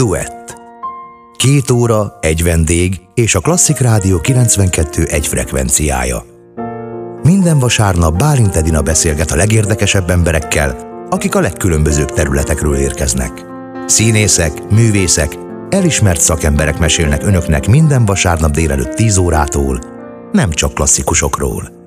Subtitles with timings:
[0.00, 0.60] Duett.
[1.36, 6.24] Két óra, egy vendég és a Klasszik Rádió 92 egy frekvenciája.
[7.22, 10.76] Minden vasárnap Bálint Edina beszélget a legérdekesebb emberekkel,
[11.10, 13.44] akik a legkülönbözőbb területekről érkeznek.
[13.86, 15.38] Színészek, művészek,
[15.70, 19.80] elismert szakemberek mesélnek önöknek minden vasárnap délelőtt 10 órától,
[20.32, 21.79] nem csak klasszikusokról.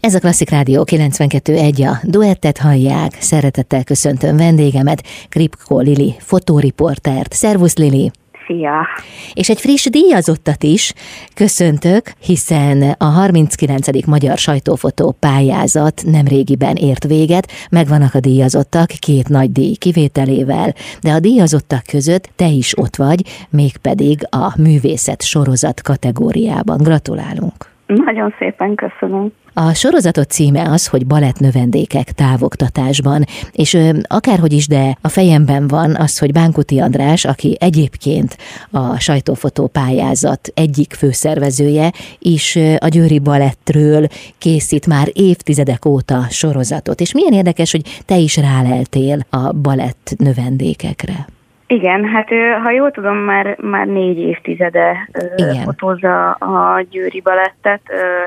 [0.00, 3.12] Ez a Klasszik Rádió 92.1 a duettet hallják.
[3.12, 7.32] Szeretettel köszöntöm vendégemet, Kripko Lili, fotóriportert.
[7.32, 8.10] Szervusz Lili!
[8.46, 8.86] Szia!
[9.34, 10.92] És egy friss díjazottat is
[11.34, 14.06] köszöntök, hiszen a 39.
[14.06, 21.10] Magyar Sajtófotó pályázat nem régiben ért véget, megvannak a díjazottak két nagy díj kivételével, de
[21.12, 26.76] a díjazottak között te is ott vagy, mégpedig a művészet sorozat kategóriában.
[26.76, 27.70] Gratulálunk!
[27.86, 29.32] Nagyon szépen köszönöm.
[29.52, 35.68] A sorozatot címe az, hogy balett növendékek távoktatásban, és ö, akárhogy is, de a fejemben
[35.68, 38.36] van az, hogy Bánkuti András, aki egyébként
[38.70, 44.06] a sajtófotó pályázat egyik főszervezője, is a Győri Balettről
[44.38, 47.00] készít már évtizedek óta sorozatot.
[47.00, 51.26] És milyen érdekes, hogy te is ráleltél a balett növendékekre.
[51.72, 52.28] Igen, hát
[52.62, 55.64] ha jól tudom, már, már négy évtizede Igen.
[55.64, 57.80] fotózza a Győri Balettet,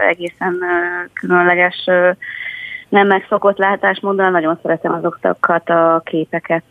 [0.09, 0.59] egészen
[1.13, 1.83] különleges,
[2.89, 6.63] nem megszokott látásmóddal, nagyon szeretem azokat a képeket,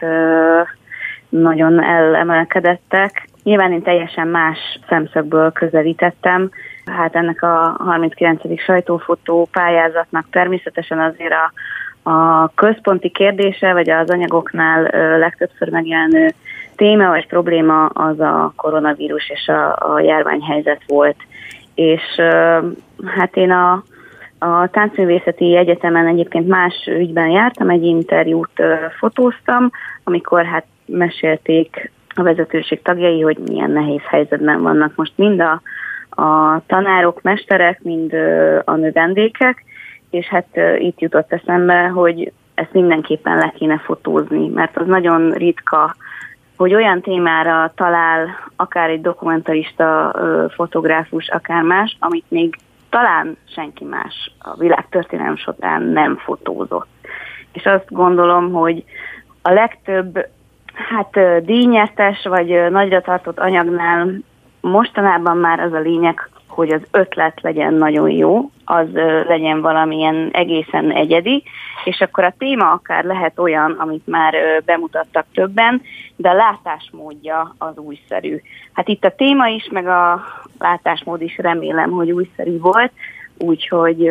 [1.28, 3.28] nagyon elemelkedettek.
[3.42, 6.50] Nyilván én teljesen más szemszögből közelítettem,
[6.86, 8.62] hát ennek a 39.
[8.62, 11.52] sajtófotó pályázatnak természetesen azért a,
[12.10, 14.82] a központi kérdése, vagy az anyagoknál
[15.18, 16.28] legtöbbször megjelenő
[16.76, 21.16] téma vagy probléma az a koronavírus és a, a járványhelyzet volt.
[21.74, 22.02] És
[23.16, 23.82] hát én a,
[24.38, 28.62] a Táncművészeti Egyetemen egyébként más ügyben jártam, egy interjút
[28.98, 29.70] fotóztam,
[30.04, 35.62] amikor hát mesélték a vezetőség tagjai, hogy milyen nehéz helyzetben vannak most mind a,
[36.22, 38.12] a tanárok, mesterek, mind
[38.64, 39.64] a növendékek,
[40.10, 40.46] és hát
[40.78, 45.94] itt jutott eszembe, hogy ezt mindenképpen le kéne fotózni, mert az nagyon ritka
[46.62, 50.14] hogy olyan témára talál akár egy dokumentarista
[50.54, 52.56] fotográfus, akár más, amit még
[52.90, 56.86] talán senki más a világ történelem során nem fotózott.
[57.52, 58.84] És azt gondolom, hogy
[59.42, 60.26] a legtöbb
[60.74, 64.08] hát díjnyertes vagy nagyra tartott anyagnál
[64.60, 68.86] mostanában már az a lényeg, hogy az ötlet legyen nagyon jó, az
[69.26, 71.42] legyen valamilyen egészen egyedi,
[71.84, 75.82] és akkor a téma akár lehet olyan, amit már bemutattak többen,
[76.16, 78.40] de a látásmódja az újszerű.
[78.72, 80.24] Hát itt a téma is, meg a
[80.58, 82.92] látásmód is remélem, hogy újszerű volt,
[83.38, 84.10] úgyhogy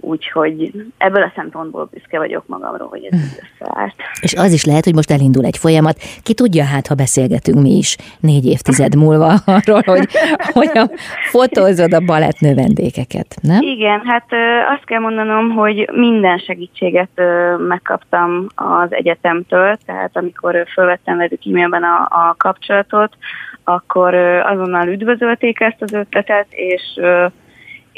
[0.00, 3.94] Úgyhogy ebből a szempontból büszke vagyok magamról, hogy ez összeállt.
[4.20, 5.98] És az is lehet, hogy most elindul egy folyamat.
[6.22, 10.08] Ki tudja hát, ha beszélgetünk mi is négy évtized múlva arról, hogy
[10.52, 10.90] hogyan
[11.30, 13.62] fotózod a balett növendékeket, nem?
[13.62, 14.26] Igen, hát
[14.74, 17.20] azt kell mondanom, hogy minden segítséget
[17.68, 23.16] megkaptam az egyetemtől, tehát amikor felvettem velük e-mailben a, a kapcsolatot,
[23.64, 24.14] akkor
[24.44, 26.82] azonnal üdvözölték ezt az ötletet, és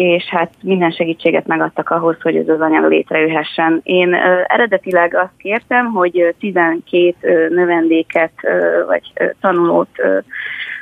[0.00, 3.80] és hát minden segítséget megadtak ahhoz, hogy ez az anyag létrejöhessen.
[3.82, 10.18] Én ö, eredetileg azt kértem, hogy 12 ö, növendéket ö, vagy ö, tanulót ö,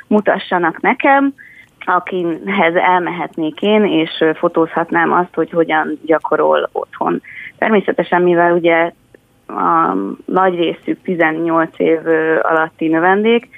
[0.07, 1.33] mutassanak nekem,
[1.85, 7.21] akihez elmehetnék én, és fotózhatnám azt, hogy hogyan gyakorol otthon.
[7.57, 8.91] Természetesen, mivel ugye
[9.47, 11.99] a nagy részük 18 év
[12.41, 13.49] alatti növendék,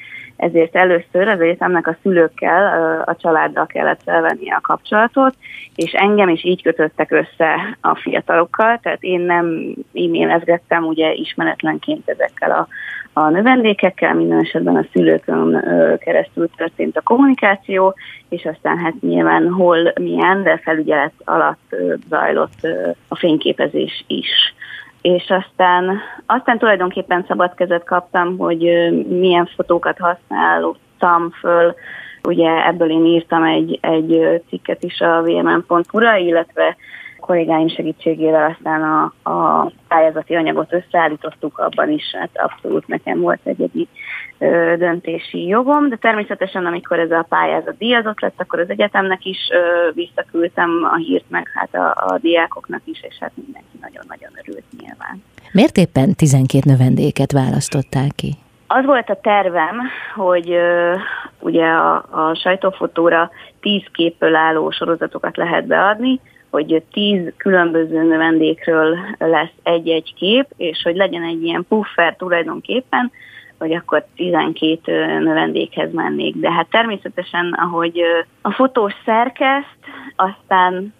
[0.41, 5.35] ezért először az egyetemnek a szülőkkel, a családdal kellett felvenni a kapcsolatot,
[5.75, 9.46] és engem is így kötöttek össze a fiatalokkal, tehát én nem
[9.94, 12.68] e-mailezgettem ugye ismeretlenként ezekkel a,
[13.13, 15.63] a növendékekkel, minden esetben a szülőkön
[16.00, 17.96] keresztül történt a kommunikáció,
[18.30, 21.75] és aztán hát nyilván hol, milyen, de felügyelet alatt
[22.09, 22.68] zajlott
[23.07, 24.53] a fényképezés is
[25.01, 28.59] és aztán, aztán tulajdonképpen szabad kezet kaptam, hogy
[29.07, 31.74] milyen fotókat használtam föl.
[32.24, 36.75] Ugye ebből én írtam egy, egy cikket is a vmn.hu-ra, illetve
[37.21, 43.88] kollégáim segítségével aztán a, a pályázati anyagot összeállítottuk, abban is hát abszolút nekem volt egyedi
[44.38, 49.50] ö, döntési jogom, de természetesen amikor ez a pályázat díjazott lett, akkor az egyetemnek is
[49.51, 54.65] ö, visszaküldtem a hírt, meg hát a, a diákoknak is, és hát mindenki nagyon-nagyon örült
[54.79, 55.24] nyilván.
[55.51, 58.33] Miért éppen 12 növendéket választották ki?
[58.67, 59.75] Az volt a tervem,
[60.15, 60.95] hogy ö,
[61.39, 63.29] ugye a, a sajtófotóra
[63.62, 66.19] 10 képből álló sorozatokat lehet beadni,
[66.51, 73.12] hogy tíz különböző növendékről lesz egy-egy kép, és hogy legyen egy ilyen puffer tulajdonképpen,
[73.57, 76.36] hogy akkor 12 növendékhez mennék.
[76.36, 78.01] De hát természetesen, ahogy
[78.42, 79.77] a fotós szerkeszt,
[80.15, 80.94] aztán,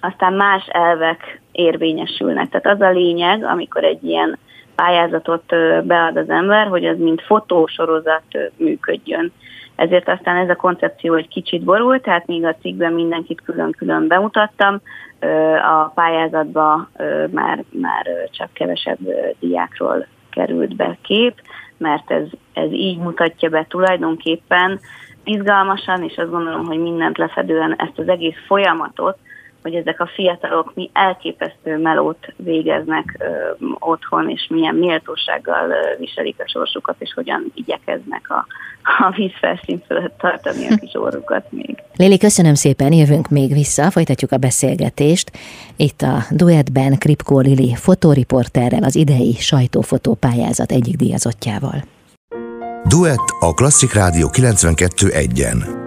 [0.00, 2.48] aztán más elvek érvényesülnek.
[2.48, 4.38] Tehát az a lényeg, amikor egy ilyen
[4.74, 5.44] pályázatot
[5.84, 8.24] bead az ember, hogy az mint fotósorozat
[8.56, 9.32] működjön.
[9.76, 14.80] Ezért aztán ez a koncepció egy kicsit borult, tehát míg a cikkben mindenkit külön-külön bemutattam,
[15.62, 16.88] a pályázatba
[17.30, 18.98] már, már csak kevesebb
[19.40, 21.40] diákról került be kép,
[21.78, 24.80] mert ez, ez így mutatja be tulajdonképpen.
[25.24, 29.18] Izgalmasan, és azt gondolom, hogy mindent lefedően ezt az egész folyamatot,
[29.66, 36.34] hogy ezek a fiatalok mi elképesztő melót végeznek ö, otthon, és milyen méltósággal ö, viselik
[36.38, 38.46] a sorsukat, és hogyan igyekeznek a,
[39.06, 41.82] a vízfelszín fölött tartani a kis orrukat még.
[41.96, 45.30] Lili, köszönöm szépen, jövünk még vissza, folytatjuk a beszélgetést.
[45.76, 51.82] Itt a duettben Kripkó Lili fotóriporterrel, az idei sajtófotó pályázat egyik díjazottjával.
[52.88, 55.85] Duett a Klasszik Rádió 92.1-en.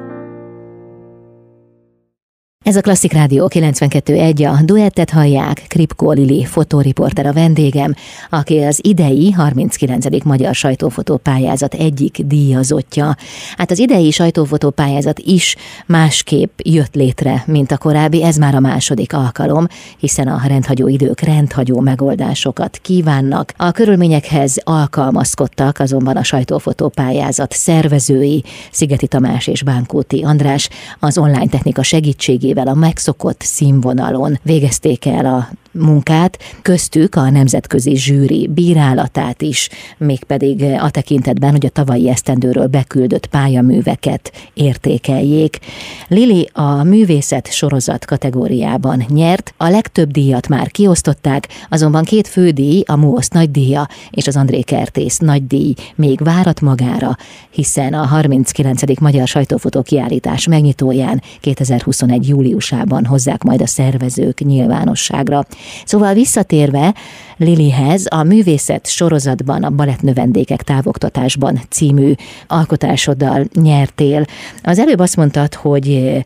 [2.69, 7.95] Ez a Klasszik Rádió 92.1, a duettet hallják, Kripko Lili fotóriporter a vendégem,
[8.29, 10.23] aki az idei 39.
[10.23, 13.15] Magyar Sajtófotópályázat egyik díjazottja.
[13.57, 15.55] Hát az idei sajtófotópályázat is
[15.85, 19.67] másképp jött létre, mint a korábbi, ez már a második alkalom,
[19.97, 23.53] hiszen a rendhagyó idők rendhagyó megoldásokat kívánnak.
[23.57, 30.69] A körülményekhez alkalmazkodtak azonban a sajtófotópályázat szervezői, Szigeti Tamás és Bánkóti András,
[30.99, 38.47] az online technika segítségével a megszokott színvonalon végezték el a munkát, köztük a nemzetközi zsűri
[38.47, 45.59] bírálatát is, mégpedig a tekintetben, hogy a tavalyi esztendőről beküldött pályaműveket értékeljék.
[46.07, 52.95] Lili a művészet sorozat kategóriában nyert, a legtöbb díjat már kiosztották, azonban két fődíj, a
[52.95, 57.17] MUOSZ nagy díja és az André Kertész nagy díj még várat magára,
[57.49, 58.99] hiszen a 39.
[58.99, 62.48] Magyar Sajtófotó kiállítás megnyitóján 2021.
[62.49, 65.45] júliusában hozzák majd a szervezők nyilvánosságra.
[65.85, 66.95] Szóval visszatérve
[67.37, 72.13] Lilihez, a művészet sorozatban a Balett növendékek távoktatásban című
[72.47, 74.25] alkotásoddal nyertél.
[74.63, 76.17] Az előbb azt mondtad, hogy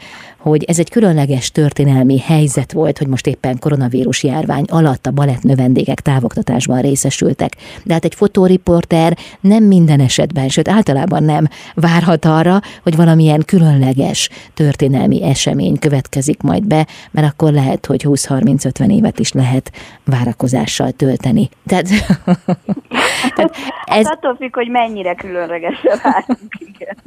[0.43, 5.41] hogy ez egy különleges történelmi helyzet volt, hogy most éppen koronavírus járvány alatt a balett
[5.41, 7.55] növendékek távoktatásban részesültek.
[7.83, 14.29] De hát egy fotóriporter nem minden esetben, sőt általában nem várhat arra, hogy valamilyen különleges
[14.53, 19.71] történelmi esemény következik majd be, mert akkor lehet, hogy 20-30-50 évet is lehet
[20.05, 21.49] várakozással tölteni.
[21.65, 21.87] Tehát,
[23.35, 23.55] tehát
[23.85, 24.05] ez...
[24.05, 26.97] Hát attól függ, hogy mennyire különlegesre várunk, igen.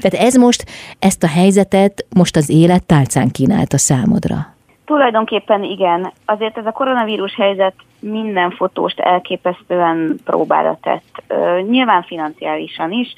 [0.00, 0.64] Tehát ez most,
[0.98, 4.36] ezt a helyzetet most az élet tálcán kínálta számodra.
[4.84, 6.12] Tulajdonképpen igen.
[6.24, 11.22] Azért ez a koronavírus helyzet minden fotóst elképesztően próbára tett.
[11.68, 13.14] Nyilván financiálisan is,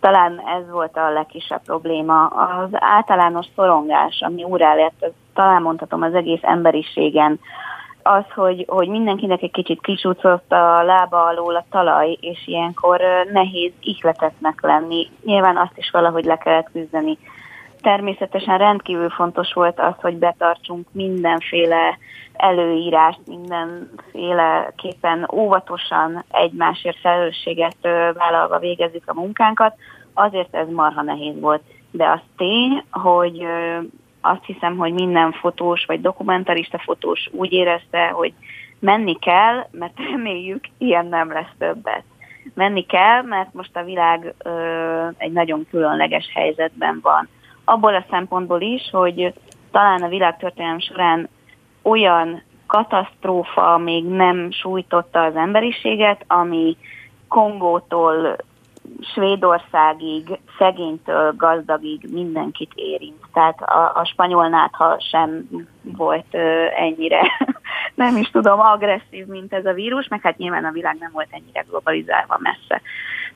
[0.00, 2.26] talán ez volt a legkisebb probléma.
[2.26, 7.40] Az általános szorongás, ami úrá lett, talán mondhatom az egész emberiségen,
[8.06, 13.00] az, hogy, hogy mindenkinek egy kicsit kisúcott a lába alól a talaj, és ilyenkor
[13.32, 15.10] nehéz ihletetnek lenni.
[15.24, 17.18] Nyilván azt is valahogy le kellett küzdeni.
[17.80, 21.98] Természetesen rendkívül fontos volt az, hogy betartsunk mindenféle
[22.32, 27.76] előírást, mindenféleképpen óvatosan egymásért felelősséget
[28.14, 29.74] vállalva végezzük a munkánkat,
[30.14, 31.62] azért ez marha nehéz volt.
[31.90, 33.46] De az tény, hogy
[34.24, 38.32] azt hiszem, hogy minden fotós vagy dokumentarista fotós úgy érezte, hogy
[38.78, 42.02] menni kell, mert reméljük, ilyen nem lesz többet.
[42.54, 47.28] Menni kell, mert most a világ ö, egy nagyon különleges helyzetben van.
[47.64, 49.32] Abból a szempontból is, hogy
[49.70, 51.28] talán a világtörténelem során
[51.82, 56.76] olyan katasztrófa még nem sújtotta az emberiséget, ami
[57.28, 58.36] Kongótól
[59.14, 63.22] Svédországig, szegénytől gazdagig mindenkit érint.
[63.32, 65.48] Tehát a, a spanyol nátha sem
[65.82, 67.20] volt ö, ennyire,
[67.94, 71.28] nem is tudom, agresszív, mint ez a vírus, meg hát nyilván a világ nem volt
[71.30, 72.80] ennyire globalizálva messze.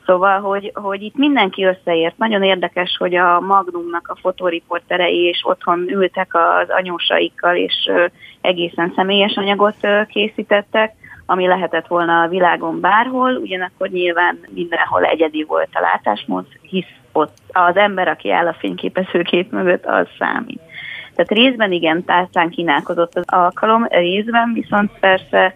[0.07, 2.19] Szóval, hogy, hogy itt mindenki összeért.
[2.19, 7.91] Nagyon érdekes, hogy a Magnumnak a fotóriporterei és otthon ültek az anyósaikkal, és
[8.41, 9.77] egészen személyes anyagot
[10.09, 10.95] készítettek,
[11.31, 17.37] ami lehetett volna a világon bárhol, ugyanakkor nyilván mindenhol egyedi volt a látásmód, hisz ott
[17.53, 20.61] az ember, aki áll a fényképezőkép mögött, az számít.
[21.15, 25.53] Tehát részben igen, tárcán kínálkozott az alkalom, részben viszont persze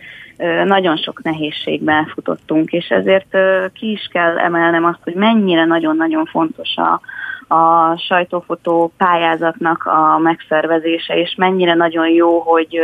[0.65, 3.37] nagyon sok nehézségben futottunk, és ezért
[3.73, 7.01] ki is kell emelnem azt, hogy mennyire nagyon-nagyon fontos a,
[7.49, 12.79] a sajtófotó pályázatnak a megszervezése, és mennyire nagyon jó, hogy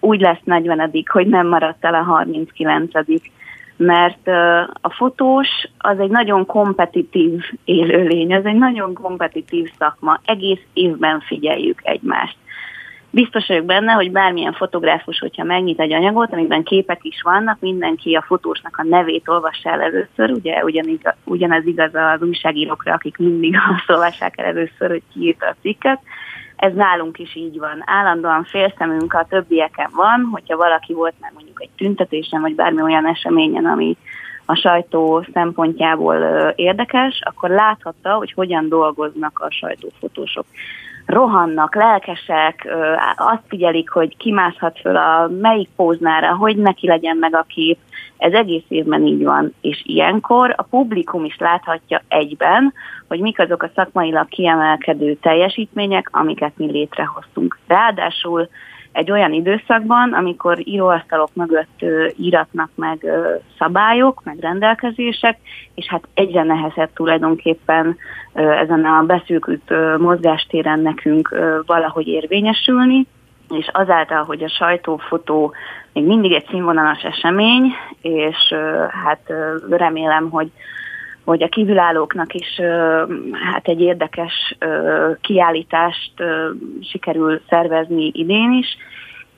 [0.00, 2.90] úgy lesz 40 hogy nem maradt el a 39
[3.76, 4.28] mert
[4.80, 5.48] a fotós
[5.78, 12.36] az egy nagyon kompetitív élőlény, az egy nagyon kompetitív szakma, egész évben figyeljük egymást.
[13.16, 18.14] Biztos vagyok benne, hogy bármilyen fotográfus, hogyha megnyit egy anyagot, amiben képek is vannak, mindenki
[18.14, 23.54] a fotósnak a nevét olvassa el először, ugye ugyanig, ugyanez igaz az újságírókra, akik mindig
[23.76, 26.00] azt olvassák el először, hogy ki írta a cikket,
[26.56, 27.82] ez nálunk is így van.
[27.84, 33.06] Állandóan félszemünk a többieken van, hogyha valaki volt már mondjuk egy tüntetésen, vagy bármi olyan
[33.06, 33.96] eseményen, ami
[34.44, 36.16] a sajtó szempontjából
[36.56, 40.46] érdekes, akkor láthatta, hogy hogyan dolgoznak a sajtófotósok
[41.06, 42.68] rohannak, lelkesek,
[43.16, 47.78] azt figyelik, hogy kimászhat föl a melyik póznára, hogy neki legyen meg a kép.
[48.16, 52.72] Ez egész évben így van, és ilyenkor a publikum is láthatja egyben,
[53.08, 57.58] hogy mik azok a szakmailag kiemelkedő teljesítmények, amiket mi létrehoztunk.
[57.66, 58.48] Ráadásul
[58.96, 61.84] egy olyan időszakban, amikor íróasztalok mögött
[62.16, 63.06] íratnak meg
[63.58, 65.38] szabályok, meg rendelkezések,
[65.74, 67.96] és hát egyre nehezebb tulajdonképpen
[68.34, 71.34] ezen a beszűkült mozgástéren nekünk
[71.66, 73.06] valahogy érvényesülni,
[73.48, 75.54] és azáltal, hogy a sajtófotó
[75.92, 78.54] még mindig egy színvonalas esemény, és
[79.04, 79.32] hát
[79.70, 80.50] remélem, hogy
[81.26, 82.60] hogy a kívülállóknak is
[83.52, 84.56] hát egy érdekes
[85.20, 86.12] kiállítást
[86.80, 88.76] sikerül szervezni idén is.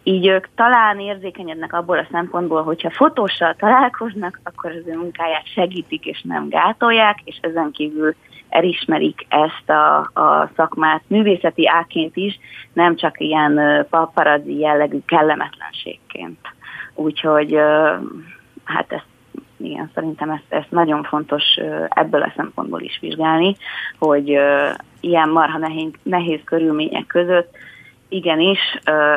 [0.03, 6.07] Így ők talán érzékenyednek abból a szempontból, hogyha fotóssal találkoznak, akkor az ő munkáját segítik
[6.07, 8.15] és nem gátolják, és ezen kívül
[8.49, 12.39] elismerik ezt a, a szakmát művészeti áként is,
[12.73, 16.39] nem csak ilyen paparazzi jellegű kellemetlenségként.
[16.95, 17.59] Úgyhogy
[18.65, 19.07] hát ezt
[19.61, 21.45] igen, szerintem ezt, ezt nagyon fontos
[21.89, 23.57] ebből a szempontból is vizsgálni,
[23.99, 24.39] hogy
[25.01, 27.57] ilyen marha nehéz, nehéz körülmények között
[28.09, 28.59] igenis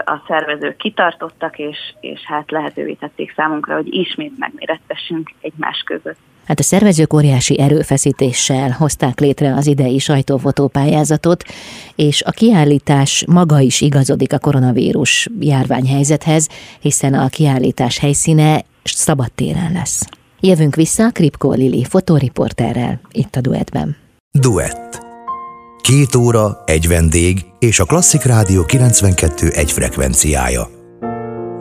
[0.06, 6.18] a szervezők kitartottak, és, és hát lehetővé tették számunkra, hogy ismét megmérettessünk egymás között.
[6.48, 11.44] Hát a szervezők óriási erőfeszítéssel hozták létre az idei sajtófotó pályázatot,
[11.96, 20.21] és a kiállítás maga is igazodik a koronavírus járványhelyzethez, hiszen a kiállítás helyszíne szabadtéren lesz.
[20.44, 23.96] Jövünk vissza Kripko Lili fotóriporterrel itt a Duetben.
[24.32, 25.02] Duett.
[25.82, 30.70] Két óra, egy vendég és a Klasszik Rádió 92 egy frekvenciája.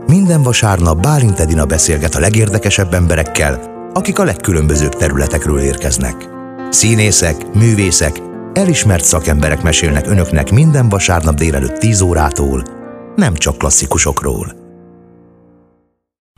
[0.06, 3.60] Minden vasárnap Bálint Edina beszélget a legérdekesebb emberekkel,
[3.92, 6.28] akik a legkülönbözőbb területekről érkeznek.
[6.70, 8.20] Színészek, művészek,
[8.52, 12.62] elismert szakemberek mesélnek önöknek minden vasárnap délelőtt 10 órától,
[13.16, 14.59] nem csak klasszikusokról.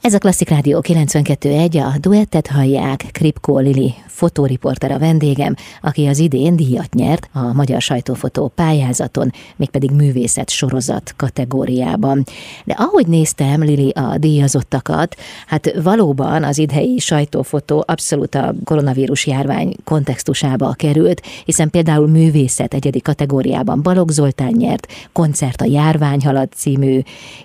[0.02, 6.18] Ez a Klasszik Rádió 92.1, a duettet hallják, Kripko Lili fotóriporter a vendégem, aki az
[6.18, 12.25] idén díjat nyert a Magyar Sajtófotó pályázaton, mégpedig művészet sorozat kategóriában.
[12.64, 15.16] De ahogy néztem, Lili, a díjazottakat,
[15.47, 23.00] hát valóban az idei sajtófotó abszolút a koronavírus járvány kontextusába került, hiszen például művészet egyedi
[23.00, 27.00] kategóriában Balogh Zoltán nyert, koncert a Járvány halad című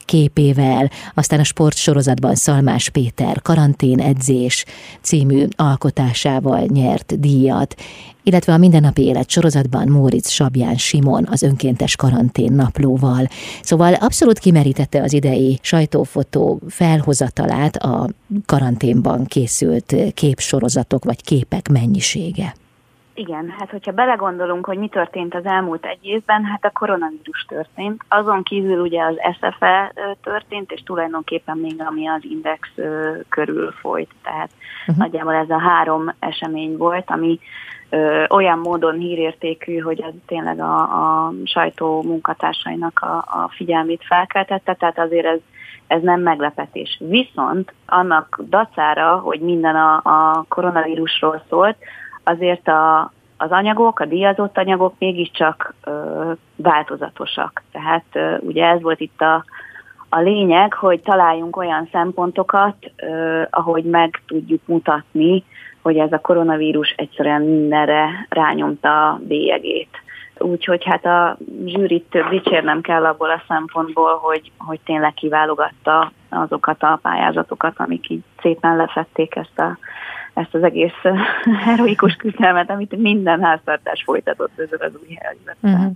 [0.05, 4.65] képével, aztán a sportsorozatban Szalmás Péter karantén edzés
[5.01, 7.75] című alkotásával nyert díjat,
[8.23, 13.27] illetve a mindennapi élet sorozatban Móricz Sabján Simon az önkéntes karantén naplóval.
[13.61, 18.09] Szóval abszolút kimerítette az idei sajtófotó felhozatalát a
[18.45, 22.55] karanténban készült képsorozatok vagy képek mennyisége.
[23.19, 28.01] Igen, hát hogyha belegondolunk, hogy mi történt az elmúlt egy évben, hát a koronavírus történt.
[28.07, 29.93] Azon kívül ugye az SFE
[30.23, 32.69] történt, és tulajdonképpen még ami az Index
[33.29, 34.09] körül folyt.
[34.23, 34.97] Tehát uh-huh.
[34.97, 37.39] nagyjából ez a három esemény volt, ami
[37.89, 44.73] ö, olyan módon hírértékű, hogy ez tényleg a, a sajtó munkatársainak a, a figyelmét felkeltette,
[44.73, 45.39] tehát azért ez,
[45.87, 47.01] ez nem meglepetés.
[47.09, 51.77] Viszont annak dacára, hogy minden a, a koronavírusról szólt,
[52.27, 57.63] azért a, az anyagok, a díjazott anyagok mégiscsak ö, változatosak.
[57.71, 59.45] Tehát ö, ugye ez volt itt a,
[60.09, 65.43] a lényeg, hogy találjunk olyan szempontokat, ö, ahogy meg tudjuk mutatni,
[65.81, 70.01] hogy ez a koronavírus egyszerűen mindenre rányomta a bélyegét.
[70.39, 76.99] Úgyhogy hát a zsűrit dicsérnem kell abból a szempontból, hogy, hogy tényleg kiválogatta azokat a
[77.01, 79.77] pályázatokat, amik így szépen lefették ezt a
[80.37, 80.93] ezt az egész
[81.65, 85.73] heroikus küzdelmet, amit minden háztartás folytatott ezzel az új helyzetben.
[85.73, 85.91] Uh-huh.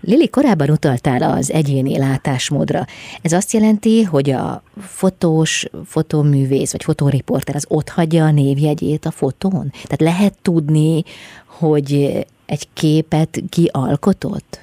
[0.00, 2.84] Lili, korábban utaltál az egyéni látásmódra.
[3.22, 9.10] Ez azt jelenti, hogy a fotós, fotóművész vagy fotóriporter az ott hagyja a névjegyét a
[9.10, 9.70] fotón?
[9.70, 11.02] Tehát lehet tudni,
[11.46, 14.60] hogy egy képet kialkotott?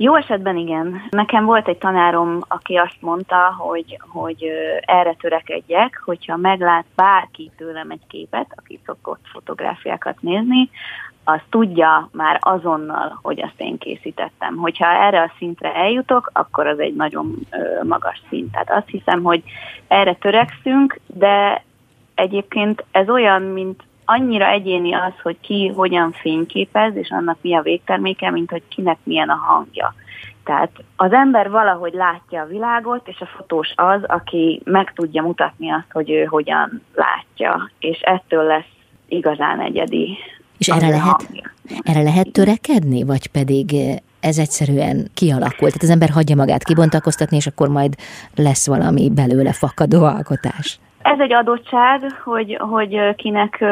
[0.00, 1.02] Jó esetben igen.
[1.10, 4.44] Nekem volt egy tanárom, aki azt mondta, hogy, hogy
[4.80, 10.70] erre törekedjek, hogyha meglát bárki tőlem egy képet, aki szokott fotográfiákat nézni,
[11.24, 14.56] az tudja már azonnal, hogy azt én készítettem.
[14.56, 17.34] Hogyha erre a szintre eljutok, akkor az egy nagyon
[17.82, 18.52] magas szint.
[18.52, 19.42] Tehát azt hiszem, hogy
[19.88, 21.64] erre törekszünk, de
[22.14, 27.62] egyébként ez olyan, mint annyira egyéni az, hogy ki hogyan fényképez, és annak mi a
[27.62, 29.94] végterméke, mint hogy kinek milyen a hangja.
[30.44, 35.70] Tehát az ember valahogy látja a világot, és a fotós az, aki meg tudja mutatni
[35.70, 38.72] azt, hogy ő hogyan látja, és ettől lesz
[39.08, 40.18] igazán egyedi.
[40.58, 41.28] És erre lehet,
[41.82, 43.74] erre lehet törekedni, vagy pedig
[44.20, 45.72] ez egyszerűen kialakult?
[45.72, 47.94] Tehát az ember hagyja magát kibontakoztatni, és akkor majd
[48.34, 50.78] lesz valami belőle fakadó alkotás.
[51.02, 53.64] Ez egy adottság, hogy, hogy kinek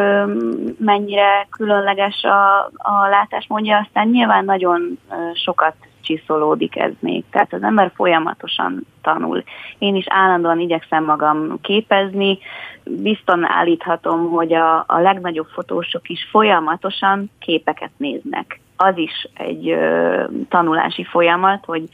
[0.78, 4.99] mennyire különleges a, a látásmódja, aztán nyilván nagyon
[5.45, 5.75] sokat
[6.06, 7.25] csiszolódik ez még.
[7.30, 9.42] Tehát az ember folyamatosan tanul.
[9.78, 12.38] Én is állandóan igyekszem magam képezni,
[12.85, 18.61] bizton állíthatom, hogy a, a legnagyobb fotósok is folyamatosan képeket néznek.
[18.76, 21.88] Az is egy ö, tanulási folyamat, hogy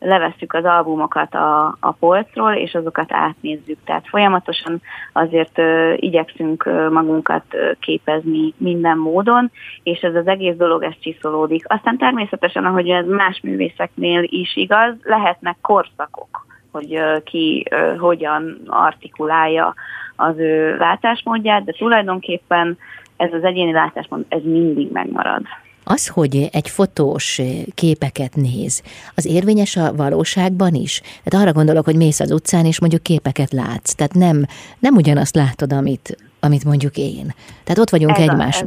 [0.00, 3.78] levesszük az albumokat a, a polcról, és azokat átnézzük.
[3.84, 7.44] Tehát folyamatosan azért ö, igyekszünk magunkat
[7.80, 9.50] képezni minden módon,
[9.82, 11.64] és ez az egész dolog ez csiszolódik.
[11.68, 18.60] Aztán természetesen, ahogy ez más művészeknél is igaz, lehetnek korszakok, hogy ö, ki ö, hogyan
[18.66, 19.74] artikulálja
[20.16, 22.78] az ő látásmódját, de tulajdonképpen
[23.16, 25.42] ez az egyéni látásmód, ez mindig megmarad.
[25.92, 27.40] Az, hogy egy fotós
[27.74, 28.82] képeket néz,
[29.14, 31.00] az érvényes a valóságban is?
[31.24, 33.94] Tehát arra gondolok, hogy mész az utcán, és mondjuk képeket látsz.
[33.94, 34.44] Tehát nem,
[34.78, 37.34] nem ugyanazt látod, amit, amit mondjuk én.
[37.64, 38.62] Tehát ott vagyunk ez egymás.
[38.62, 38.64] A,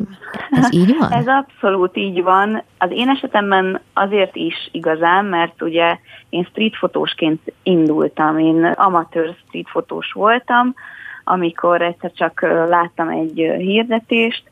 [0.52, 1.12] ez, ez így van?
[1.22, 2.64] Ez abszolút így van.
[2.78, 5.98] Az én esetemben azért is igazán, mert ugye
[6.30, 8.40] én streetfotósként indultam.
[8.40, 10.74] Én amatőr streetfotós voltam,
[11.24, 14.44] amikor egyszer csak láttam egy hirdetést,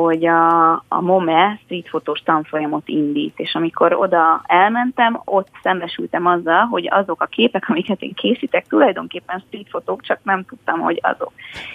[0.00, 6.88] hogy a, a MOME streetfotós tanfolyamot indít, és amikor oda elmentem, ott szembesültem azzal, hogy
[6.90, 11.32] azok a képek, amiket én készítek, tulajdonképpen streetfotók, csak nem tudtam, hogy azok.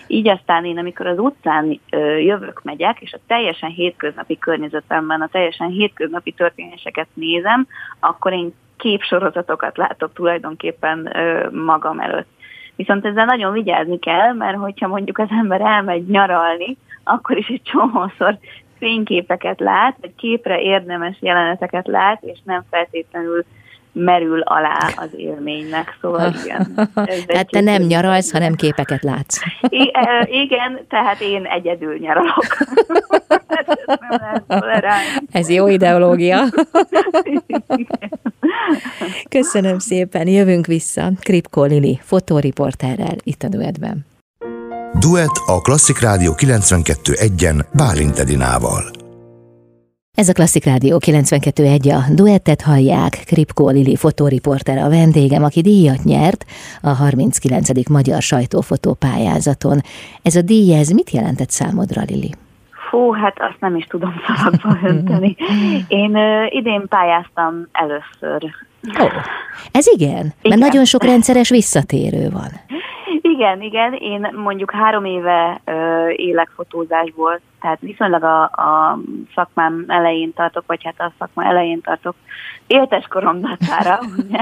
[0.07, 1.79] Így aztán én, amikor az utcán
[2.19, 7.67] jövök, megyek, és a teljesen hétköznapi környezetemben, a teljesen hétköznapi történéseket nézem,
[7.99, 11.13] akkor én képsorozatokat látok tulajdonképpen
[11.51, 12.29] magam előtt.
[12.75, 17.61] Viszont ezzel nagyon vigyázni kell, mert hogyha mondjuk az ember elmegy nyaralni, akkor is egy
[17.63, 18.37] csomószor
[18.77, 23.45] fényképeket lát, vagy képre érdemes jeleneteket lát, és nem feltétlenül
[23.93, 26.89] merül alá az élménynek, szóval igen.
[27.25, 29.39] Tehát te nem nyaralsz, hanem képeket látsz.
[29.69, 29.91] I-
[30.27, 32.45] igen, tehát én egyedül nyaralok.
[35.31, 36.39] Ez jó ideológia.
[39.29, 44.05] Köszönöm szépen, jövünk vissza Kripko Lili, fotóriporterrel itt a Duetben.
[45.07, 48.83] Duet a Klasszik Rádió 92.1-en Bálint Edinával.
[50.13, 56.03] Ez a Klasszik Rádió 92.1 a duettet hallják, Kripko Lili fotóriporter a vendégem, aki díjat
[56.03, 56.45] nyert
[56.81, 57.89] a 39.
[57.89, 59.81] Magyar Sajtófotó pályázaton.
[60.21, 62.31] Ez a díj, ez mit jelentett számodra, Lili?
[62.89, 65.35] Fú, hát azt nem is tudom szavakba önteni.
[65.87, 68.43] Én ö, idén pályáztam először.
[68.99, 69.05] Ó,
[69.71, 70.09] ez igen?
[70.09, 70.33] igen?
[70.41, 72.51] Mert nagyon sok rendszeres visszatérő van.
[73.41, 73.93] Igen, igen.
[73.93, 78.99] Én mondjuk három éve ö, élek fotózásból, tehát viszonylag a, a
[79.35, 82.15] szakmám elején tartok, vagy hát a szakma elején tartok.
[82.67, 84.39] Éltes korom datára, ugye,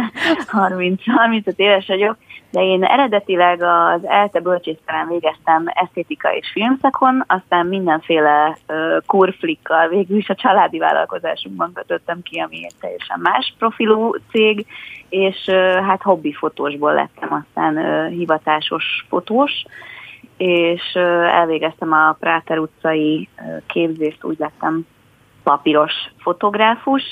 [0.48, 2.18] 30, 35 éves vagyok,
[2.52, 10.18] de én eredetileg az ELTE bölcsésztelen végeztem esztétika és filmszakon, aztán mindenféle uh, kurflikkal végül
[10.18, 14.66] is a családi vállalkozásunkban kötöttem ki, ami egy teljesen más profilú cég,
[15.10, 15.50] és
[15.88, 19.52] hát hobbi fotósból lettem aztán hivatásos fotós,
[20.38, 20.82] és
[21.34, 23.28] elvégeztem a Práter utcai
[23.68, 24.86] képzést, úgy lettem
[25.50, 27.04] papíros fotográfus,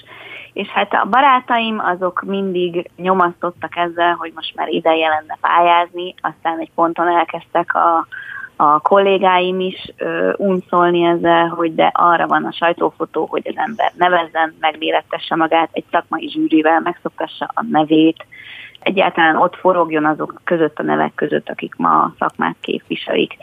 [0.54, 6.60] és hát a barátaim azok mindig nyomasztottak ezzel, hogy most már ideje lenne pályázni, aztán
[6.60, 8.08] egy ponton elkezdtek a,
[8.56, 13.92] a kollégáim is ö, unszolni ezzel, hogy de arra van a sajtófotó, hogy az ember
[13.96, 18.26] nevezzen, megmérettesse magát, egy szakmai zsűrivel megszoktassa a nevét,
[18.80, 23.38] egyáltalán ott forogjon azok között a nevek között, akik ma a szakmát képviselik.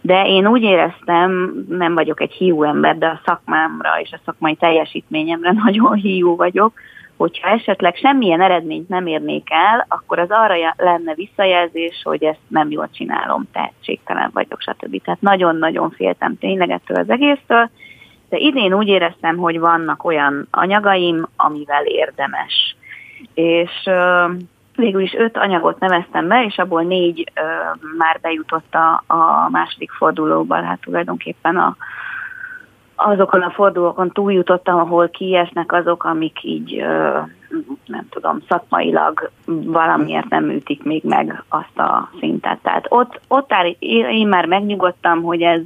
[0.00, 4.54] De én úgy éreztem, nem vagyok egy hiú ember, de a szakmámra és a szakmai
[4.54, 6.72] teljesítményemre nagyon hiú vagyok,
[7.16, 12.70] hogyha esetleg semmilyen eredményt nem érnék el, akkor az arra lenne visszajelzés, hogy ezt nem
[12.70, 15.02] jól csinálom, tehetségtelen vagyok, stb.
[15.02, 17.70] Tehát nagyon-nagyon féltem tényleg ettől az egésztől,
[18.28, 22.76] de idén úgy éreztem, hogy vannak olyan anyagaim, amivel érdemes.
[23.34, 23.88] És
[24.80, 27.40] végül is öt anyagot neveztem be, és abból négy ö,
[27.98, 31.76] már bejutott a, a második fordulóba, hát tulajdonképpen a,
[32.94, 37.18] azokon a fordulókon túljutottam, ahol kiesnek azok, amik így, ö,
[37.86, 42.58] nem tudom, szakmailag valamiért nem ütik még meg azt a szintet.
[42.62, 45.60] Tehát ott, ott áll, én már megnyugodtam, hogy ez,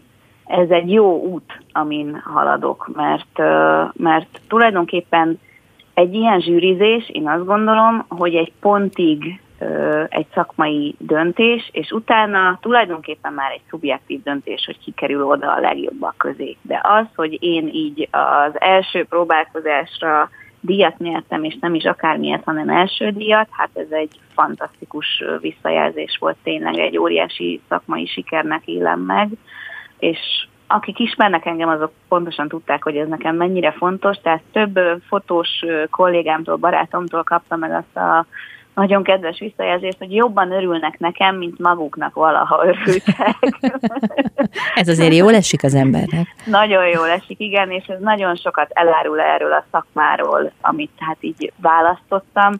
[0.44, 3.38] ez egy jó út, amin haladok, mert,
[3.92, 5.38] mert tulajdonképpen
[5.94, 9.40] egy ilyen zsűrizés, én azt gondolom, hogy egy pontig
[10.08, 15.60] egy szakmai döntés, és utána tulajdonképpen már egy szubjektív döntés, hogy ki kerül oda a
[15.60, 16.56] legjobbak közé.
[16.62, 20.30] De az, hogy én így az első próbálkozásra
[20.60, 26.36] díjat nyertem, és nem is akármilyet, hanem első díjat, hát ez egy fantasztikus visszajelzés volt
[26.42, 29.28] tényleg, egy óriási szakmai sikernek élem meg,
[29.98, 35.48] és akik ismernek engem, azok pontosan tudták, hogy ez nekem mennyire fontos, tehát több fotós
[35.90, 38.26] kollégámtól, barátomtól kaptam meg azt a
[38.74, 43.36] nagyon kedves visszajelzést, hogy jobban örülnek nekem, mint maguknak valaha örültek.
[44.74, 46.26] ez azért jól esik az embernek.
[46.44, 51.52] Nagyon jól esik, igen, és ez nagyon sokat elárul erről a szakmáról, amit hát így
[51.56, 52.52] választottam.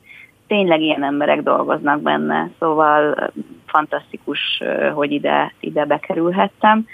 [0.47, 3.31] Tényleg ilyen emberek dolgoznak benne, szóval
[3.67, 4.63] fantasztikus,
[4.95, 6.87] hogy ide, ide bekerülhettem.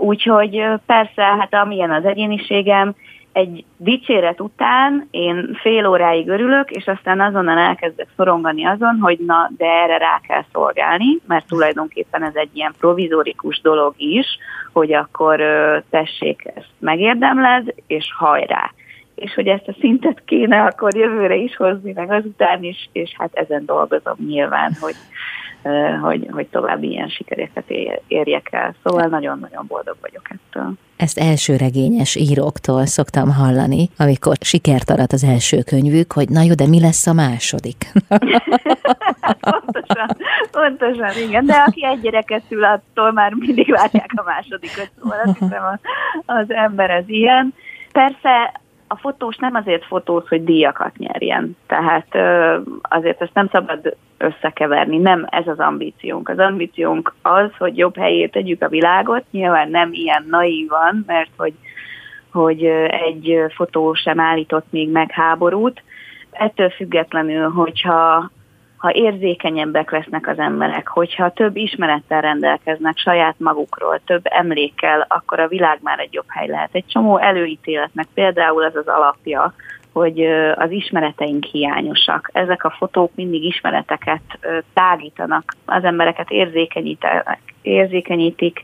[0.00, 2.94] Úgyhogy persze, hát amilyen az egyéniségem,
[3.32, 9.50] egy dicséret után én fél óráig örülök, és aztán azonnal elkezdek szorongani azon, hogy na,
[9.56, 14.26] de erre rá kell szolgálni, mert tulajdonképpen ez egy ilyen provizorikus dolog is,
[14.72, 15.40] hogy akkor
[15.90, 18.70] tessék, ezt megérdemled, és hajrá.
[19.14, 23.30] És hogy ezt a szintet kéne akkor jövőre is hozni, meg azután is, és hát
[23.32, 24.94] ezen dolgozom nyilván, hogy,
[26.00, 27.70] hogy, hogy további ilyen sikereket
[28.06, 28.74] érjek el.
[28.84, 30.72] Szóval nagyon-nagyon boldog vagyok ettől.
[30.96, 36.54] Ezt első regényes íróktól szoktam hallani, amikor sikert arat az első könyvük, hogy na jó,
[36.54, 37.92] de mi lesz a második?
[39.40, 40.16] pontosan,
[40.50, 41.46] pontosan, igen.
[41.46, 44.90] De aki egy gyereket szül, attól már mindig várják a másodikat.
[45.00, 45.62] Szóval azt hiszem
[46.26, 47.54] az ember ez ilyen.
[47.92, 51.56] Persze a fotós nem azért fotóz, hogy díjakat nyerjen.
[51.66, 52.06] Tehát
[52.82, 56.28] azért ezt nem szabad összekeverni, nem ez az ambíciónk.
[56.28, 61.54] Az ambíciónk az, hogy jobb helyét tegyük a világot, nyilván nem ilyen naívan, mert hogy,
[62.32, 65.82] hogy egy fotó sem állított még meg háborút.
[66.30, 68.30] Ettől függetlenül, hogyha
[68.78, 75.48] ha érzékenyebbek lesznek az emberek, hogyha több ismerettel rendelkeznek saját magukról, több emlékkel, akkor a
[75.48, 76.70] világ már egy jobb hely lehet.
[76.72, 79.54] Egy csomó előítéletnek például ez az alapja,
[79.92, 80.20] hogy
[80.54, 82.30] az ismereteink hiányosak.
[82.32, 84.38] Ezek a fotók mindig ismereteket
[84.72, 88.62] tágítanak, az embereket érzékenyítenek, érzékenyítik,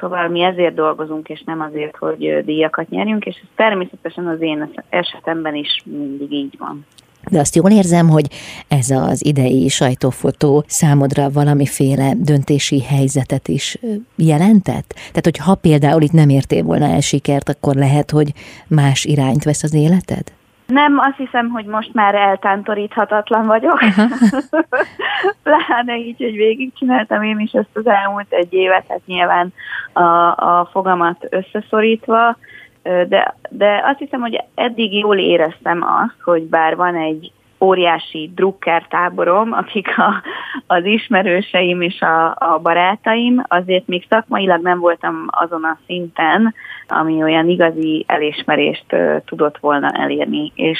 [0.00, 4.70] szóval mi ezért dolgozunk, és nem azért, hogy díjakat nyerjünk, és ez természetesen az én
[4.88, 6.86] esetemben is mindig így van.
[7.30, 8.26] De azt jól érzem, hogy
[8.68, 13.78] ez az idei sajtófotó számodra valamiféle döntési helyzetet is
[14.16, 14.92] jelentett?
[14.94, 18.32] Tehát, hogy ha például itt nem értél volna el sikert, akkor lehet, hogy
[18.68, 20.32] más irányt vesz az életed?
[20.66, 23.78] Nem, azt hiszem, hogy most már eltántoríthatatlan vagyok.
[25.42, 29.52] Pláne így, hogy végigcsináltam én is ezt az elmúlt egy évet, hát nyilván
[29.92, 32.36] a, a fogamat összeszorítva,
[32.84, 38.86] de, de azt hiszem, hogy eddig jól éreztem azt, hogy bár van egy óriási drukker
[38.88, 40.22] táborom, akik a,
[40.66, 46.54] az ismerőseim és a, a barátaim, azért még szakmailag nem voltam azon a szinten,
[46.88, 50.78] ami olyan igazi elismerést tudott volna elérni, és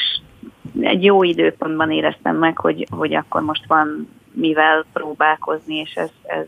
[0.80, 6.46] egy jó időpontban éreztem meg, hogy, hogy akkor most van mivel próbálkozni, és ez, ez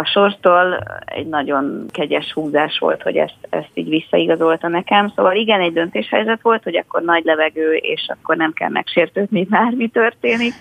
[0.00, 5.12] a sorstól egy nagyon kegyes húzás volt, hogy ezt, ezt így visszaigazolta nekem.
[5.16, 9.88] Szóval igen, egy döntéshelyzet volt, hogy akkor nagy levegő, és akkor nem kell megsértődni, bármi
[9.88, 10.52] történik,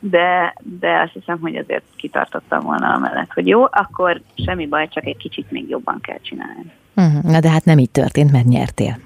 [0.00, 5.06] de, de azt hiszem, hogy azért kitartottam volna amellett, hogy jó, akkor semmi baj, csak
[5.06, 6.72] egy kicsit még jobban kell csinálni.
[6.94, 8.96] Mhm, na de hát nem így történt, mert nyertél.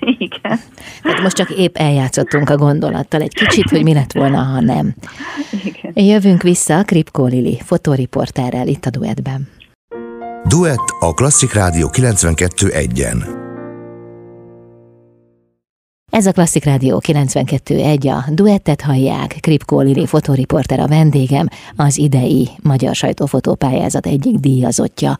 [0.18, 0.58] Igen.
[1.02, 4.94] Hát most csak épp eljátszottunk a gondolattal egy kicsit, hogy mi lett volna, ha nem.
[5.64, 5.81] Igen.
[5.94, 9.48] Jövünk vissza Kripkó Lili fotóriporterrel itt a Duettben.
[10.48, 13.41] Duett a Klasszik Rádió 92.1-en.
[16.12, 22.48] Ez a Klasszik Rádió 92.1, a duettet hallják, Kripkó Lili fotóriporter a vendégem, az idei
[22.62, 25.18] Magyar Sajtófotópályázat egyik díjazottja.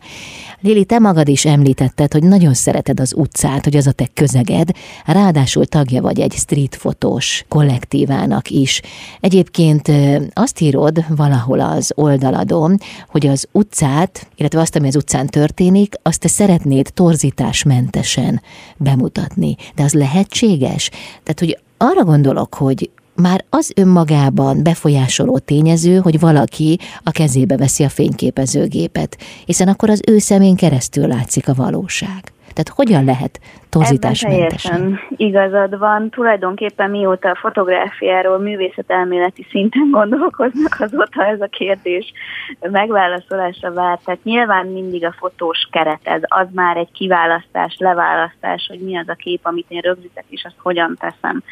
[0.61, 4.69] Lili, te magad is említetted, hogy nagyon szereted az utcát, hogy az a te közeged,
[5.07, 8.81] ráadásul tagja vagy egy streetfotós kollektívának is.
[9.21, 9.91] Egyébként
[10.33, 12.79] azt írod valahol az oldaladon,
[13.09, 18.43] hogy az utcát, illetve azt, ami az utcán történik, azt te szeretnéd torzításmentesen
[18.77, 19.57] bemutatni.
[19.75, 20.82] De az lehetséges?
[21.23, 27.85] Tehát, hogy arra gondolok, hogy már az önmagában befolyásoló tényező, hogy valaki a kezébe veszi
[27.85, 32.33] a fényképezőgépet, hiszen akkor az ő szemén keresztül látszik a valóság.
[32.53, 35.01] Tehát hogyan lehet torzításmentesen?
[35.17, 36.11] igazad van.
[36.11, 42.13] Tulajdonképpen mióta a fotográfiáról művészetelméleti szinten gondolkoznak, azóta ez a kérdés
[42.61, 44.05] megválaszolásra várt.
[44.05, 49.09] Tehát nyilván mindig a fotós keret, ez az már egy kiválasztás, leválasztás, hogy mi az
[49.09, 51.43] a kép, amit én rögzítek, és azt hogyan teszem.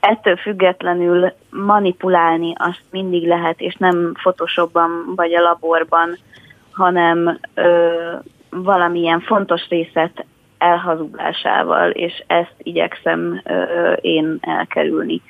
[0.00, 6.18] Ettől függetlenül manipulálni azt mindig lehet, és nem Photoshopban vagy a laborban,
[6.72, 7.90] hanem ö,
[8.50, 10.24] valamilyen fontos részet
[10.60, 13.42] elhazudásával, és ezt igyekszem
[14.00, 15.22] én elkerülni.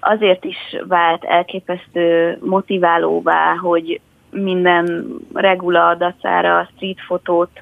[0.00, 7.60] Azért is vált elképesztő motiválóvá, hogy minden regula adatára a street fotót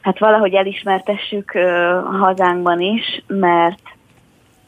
[0.00, 1.50] hát valahogy elismertessük
[2.04, 3.82] a hazánkban is, mert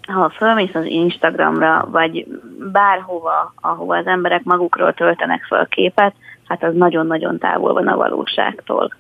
[0.07, 2.27] ha fölmész az Instagramra, vagy
[2.73, 6.15] bárhova, ahova az emberek magukról töltenek fel a képet,
[6.49, 8.95] hát az nagyon-nagyon távol van a valóságtól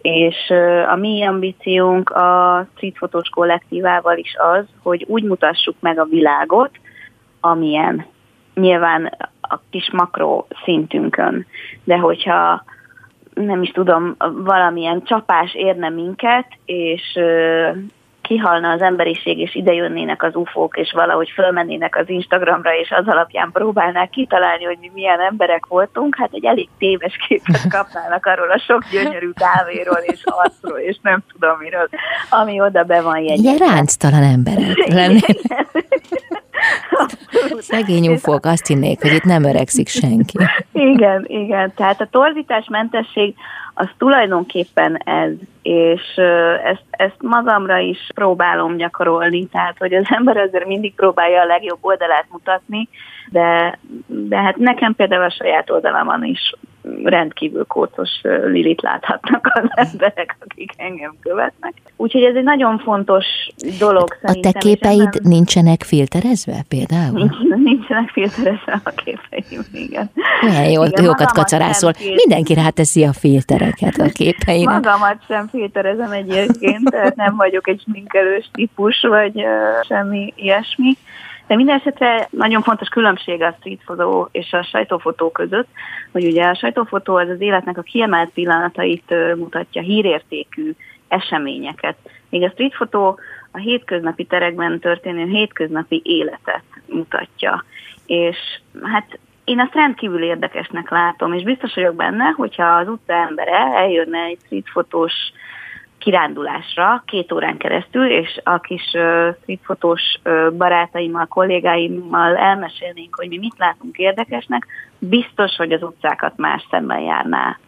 [0.00, 0.50] és
[0.88, 6.70] a mi ambíciónk a streetfotós kollektívával is az, hogy úgy mutassuk meg a világot,
[7.40, 8.06] amilyen
[8.54, 11.46] nyilván a kis makro szintünkön,
[11.84, 12.64] de hogyha
[13.34, 17.18] nem is tudom, valamilyen csapás érne minket, és
[18.26, 23.08] kihalna az emberiség, és ide jönnének az ufók, és valahogy fölmennének az Instagramra, és az
[23.08, 28.50] alapján próbálnák kitalálni, hogy mi milyen emberek voltunk, hát egy elég téves képet kapnának arról
[28.50, 31.88] a sok gyönyörű kávéról, és arcról, és nem tudom miről,
[32.30, 33.50] ami oda be van jegyezve.
[33.50, 35.38] Ilyen ránctalan emberek lennének.
[37.58, 40.38] Szegény ufók azt hinnék, hogy itt nem öregszik senki.
[40.72, 41.72] Igen, igen.
[41.76, 43.34] Tehát a torzításmentesség
[43.74, 46.02] az tulajdonképpen ez, és
[46.64, 51.78] ezt, ezt magamra is próbálom gyakorolni, tehát hogy az ember azért mindig próbálja a legjobb
[51.80, 52.88] oldalát mutatni,
[53.30, 56.52] de, de hát nekem például a saját oldalamon is
[57.04, 58.10] rendkívül kócos
[58.44, 61.72] Lilit láthatnak az emberek, akik engem követnek.
[61.96, 63.24] Úgyhogy ez egy nagyon fontos
[63.78, 64.50] dolog szerintem.
[64.50, 65.10] A te képeid nem...
[65.22, 67.18] nincsenek filterezve például?
[67.18, 70.10] Nincs, nincsenek filterezve a képeim, igen.
[70.40, 71.92] Milyen jó, igen, jókat kacarászol.
[72.14, 74.74] Mindenki ráteszi a filtereket a képeinek.
[74.74, 79.46] Magamat sem filterezem egyébként, tehát nem vagyok egy sminkelős típus, vagy uh,
[79.88, 80.92] semmi ilyesmi.
[81.46, 85.68] De minden esetre nagyon fontos különbség a streetfotó és a sajtófotó között,
[86.12, 90.72] hogy ugye a sajtófotó az az életnek a kiemelt pillanatait mutatja, hírértékű
[91.08, 91.96] eseményeket.
[92.28, 93.18] Még a streetfotó
[93.52, 97.64] a hétköznapi terekben történő hétköznapi életet mutatja.
[98.06, 98.36] És
[98.82, 104.22] hát én azt rendkívül érdekesnek látom, és biztos vagyok benne, hogyha az utca embere eljönne
[104.22, 105.12] egy streetfotós
[106.06, 113.38] kirándulásra két órán keresztül, és a kis uh, streetfotós uh, barátaimmal, kollégáimmal elmesélnénk, hogy mi
[113.38, 114.66] mit látunk érdekesnek,
[114.98, 117.58] biztos, hogy az utcákat más szemmel járná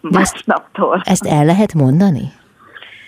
[0.00, 1.00] másnaptól.
[1.04, 2.22] Ezt el lehet mondani?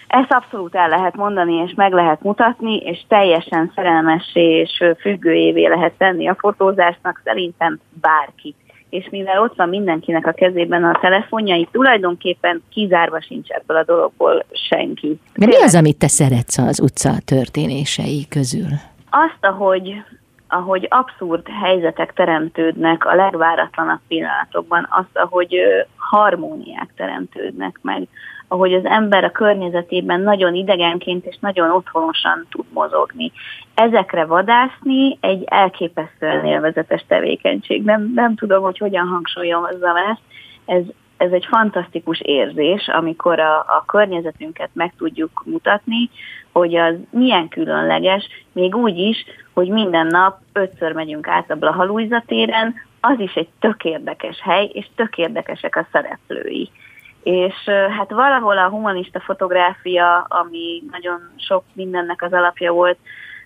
[0.06, 5.92] Ezt abszolút el lehet mondani, és meg lehet mutatni, és teljesen szerelmessé és függőjévé lehet
[5.98, 8.54] tenni a fotózásnak szerintem bárki
[8.90, 13.84] és mivel ott van mindenkinek a kezében a telefonja, itt tulajdonképpen kizárva sincs ebből a
[13.84, 15.18] dologból senki.
[15.34, 18.68] De mi az, amit te szeretsz az utca történései közül?
[19.10, 20.02] Azt, ahogy,
[20.48, 25.56] ahogy abszurd helyzetek teremtődnek a legváratlanabb pillanatokban, azt, ahogy
[25.96, 28.08] harmóniák teremtődnek meg,
[28.52, 33.32] ahogy az ember a környezetében nagyon idegenként és nagyon otthonosan tud mozogni.
[33.74, 37.84] Ezekre vadászni egy elképesztően élvezetes tevékenység.
[37.84, 40.20] Nem, nem tudom, hogy hogyan hangsúlyozom ezt.
[40.66, 40.82] Ez,
[41.16, 46.10] ez egy fantasztikus érzés, amikor a, a környezetünket meg tudjuk mutatni,
[46.52, 52.22] hogy az milyen különleges, még úgy is, hogy minden nap ötször megyünk át a Blahalújza
[52.26, 56.70] téren, az is egy tök érdekes hely, és tök érdekesek a szereplői
[57.22, 57.54] és
[57.98, 62.98] hát valahol a humanista fotográfia, ami nagyon sok mindennek az alapja volt,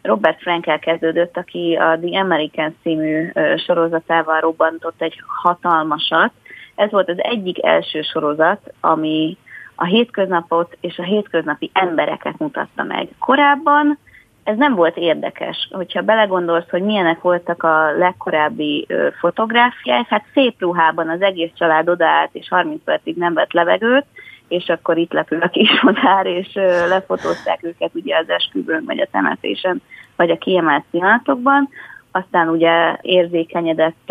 [0.03, 3.31] Robert Frankel kezdődött, aki a The American című
[3.67, 6.33] sorozatával robbantott egy hatalmasat.
[6.75, 9.37] Ez volt az egyik első sorozat, ami
[9.75, 13.09] a hétköznapot és a hétköznapi embereket mutatta meg.
[13.19, 13.99] Korábban
[14.45, 15.69] ez nem volt érdekes.
[15.73, 18.87] Hogyha belegondolsz, hogy milyenek voltak a legkorábbi
[19.19, 24.07] fotográfiák, hát szép ruhában az egész család odaállt, és 30 percig nem vett levegőt,
[24.49, 26.55] és akkor itt lepül a kismadár, és
[26.89, 29.83] lefotózták őket ugye az esküvőn, vagy a temetésen,
[30.17, 31.69] vagy a kiemelt pillanatokban.
[32.13, 34.11] Aztán ugye érzékenyedett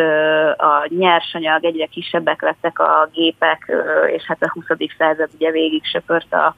[0.58, 3.72] a nyersanyag, egyre kisebbek lettek a gépek,
[4.16, 4.66] és hát a 20.
[4.98, 6.54] század ugye végig söpört a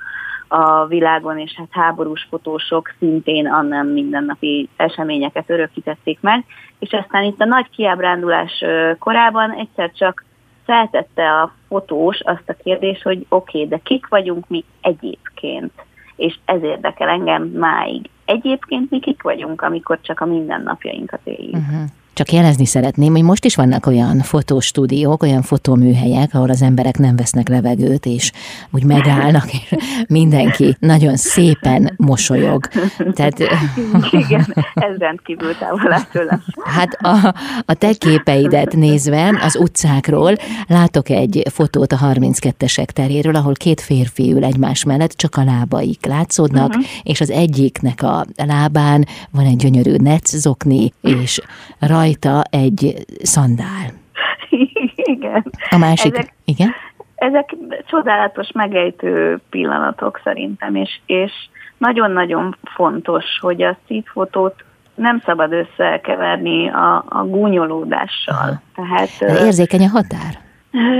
[0.48, 6.46] a világon, és hát háborús fotósok szintén annan mindennapi eseményeket örökítették meg,
[6.80, 8.64] és aztán itt a nagy kiábrándulás
[9.00, 10.24] korában egyszer csak
[10.66, 15.72] feltette a fotós azt a kérdést, hogy oké, okay, de kik vagyunk mi egyébként?
[16.16, 18.10] És ez érdekel engem máig.
[18.26, 21.56] Egyébként mi kik vagyunk, amikor csak a mindennapjainkat éljük.
[21.56, 21.90] Uh-huh.
[22.16, 27.16] Csak jelezni szeretném, hogy most is vannak olyan fotostúdiók, olyan fotóműhelyek, ahol az emberek nem
[27.16, 28.32] vesznek levegőt, és
[28.72, 29.76] úgy megállnak, és
[30.08, 32.68] mindenki nagyon szépen mosolyog.
[33.14, 33.40] Tehát...
[34.12, 36.44] Igen, ez rendkívül távol áll tőlem.
[36.64, 40.36] Hát a, a te képeidet nézve az utcákról
[40.68, 46.06] látok egy fotót a 32-esek teréről, ahol két férfi ül egymás mellett, csak a lábaik
[46.06, 46.86] látszódnak, uh-huh.
[47.04, 51.42] és az egyiknek a lábán van egy gyönyörű netszokni, és
[51.80, 53.88] raj rajta egy szandál.
[55.16, 55.52] Igen.
[55.70, 56.74] A másik, ezek, igen?
[57.16, 57.56] Ezek
[57.88, 61.32] csodálatos megejtő pillanatok szerintem, és, és
[61.78, 64.64] nagyon-nagyon fontos, hogy a szívfotót
[64.96, 68.62] nem szabad összekeverni a, a gúnyolódással.
[68.76, 70.44] Tehát, érzékeny a határ?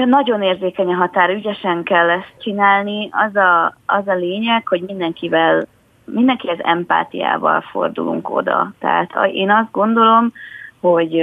[0.06, 3.10] Nagyon érzékeny a határ, ügyesen kell ezt csinálni.
[3.12, 5.68] Az a, az a lényeg, hogy mindenkivel,
[6.06, 8.74] mindenkihez empátiával fordulunk oda.
[8.80, 10.34] Tehát én azt gondolom,
[10.90, 11.22] hogy,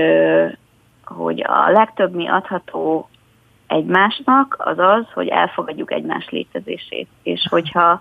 [1.05, 3.09] hogy a legtöbb mi adható
[3.67, 7.09] egymásnak az az, hogy elfogadjuk egymás létezését.
[7.23, 8.01] És hogyha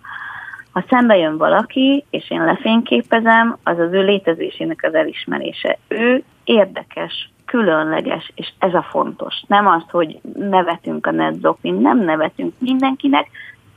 [0.71, 5.77] ha szembe jön valaki, és én lefényképezem, az az ő létezésének az elismerése.
[5.87, 9.41] Ő érdekes, különleges, és ez a fontos.
[9.47, 13.27] Nem az, hogy nevetünk a nedzoknin, nem nevetünk mindenkinek,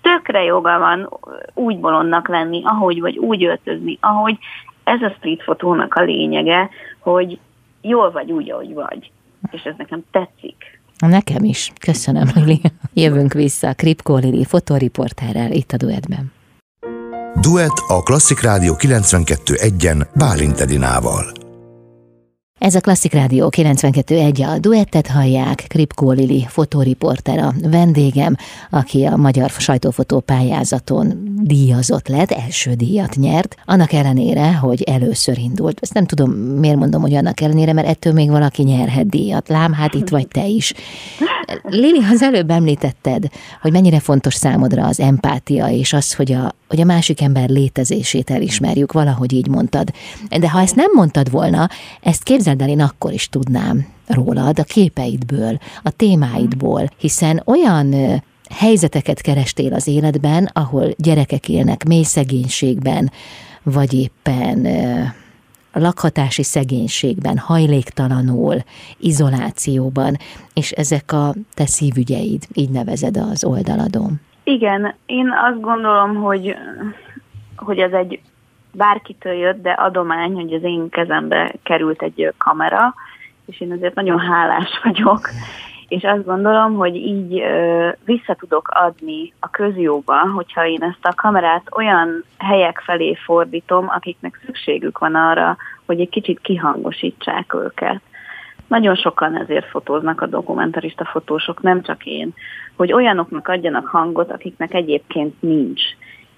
[0.02, 1.08] tökre joga van
[1.54, 4.38] úgy bolondnak lenni, ahogy vagy úgy öltözni, ahogy
[4.84, 7.38] ez a street fotónak a lényege, hogy
[7.84, 9.10] jól vagy úgy, ahogy vagy.
[9.50, 10.80] És ez nekem tetszik.
[10.98, 11.72] Nekem is.
[11.80, 12.60] Köszönöm, Lili.
[12.92, 16.32] Jövünk vissza a Kripkó Lili fotoriporterrel itt a Duetben.
[17.40, 21.32] Duet a Klasszik Rádió 92.1-en Bálint Edinával.
[22.58, 28.36] Ez a Klasszik Rádió 92.1, a duettet hallják, Kripkó Lili, fotóriporter a vendégem,
[28.70, 35.78] aki a magyar sajtófotó pályázaton díjazott lett, első díjat nyert, annak ellenére, hogy először indult.
[35.80, 39.48] Ezt nem tudom, miért mondom, hogy annak ellenére, mert ettől még valaki nyerhet díjat.
[39.48, 40.72] Lám, hát itt vagy te is.
[41.62, 43.26] Lili, az előbb említetted,
[43.62, 48.30] hogy mennyire fontos számodra az empátia, és az, hogy a, hogy a másik ember létezését
[48.30, 49.92] elismerjük, valahogy így mondtad.
[50.40, 51.68] De ha ezt nem mondtad volna,
[52.02, 57.94] ezt képzeld el, én akkor is tudnám rólad, a képeidből, a témáidból, hiszen olyan
[58.54, 63.10] helyzeteket kerestél az életben, ahol gyerekek élnek mély szegénységben,
[63.62, 64.66] vagy éppen
[65.72, 68.56] lakhatási szegénységben, hajléktalanul,
[68.98, 70.16] izolációban,
[70.54, 74.20] és ezek a te szívügyeid, így nevezed az oldaladon.
[74.44, 76.56] Igen, én azt gondolom, hogy,
[77.56, 78.20] hogy ez egy
[78.72, 82.94] bárkitől jött, de adomány, hogy az én kezembe került egy kamera,
[83.46, 85.28] és én azért nagyon hálás vagyok,
[85.94, 91.14] és azt gondolom, hogy így ö, vissza tudok adni a közjóba, hogyha én ezt a
[91.14, 98.00] kamerát olyan helyek felé fordítom, akiknek szükségük van arra, hogy egy kicsit kihangosítsák őket.
[98.66, 102.34] Nagyon sokan ezért fotóznak a dokumentarista fotósok, nem csak én,
[102.76, 105.82] hogy olyanoknak adjanak hangot, akiknek egyébként nincs.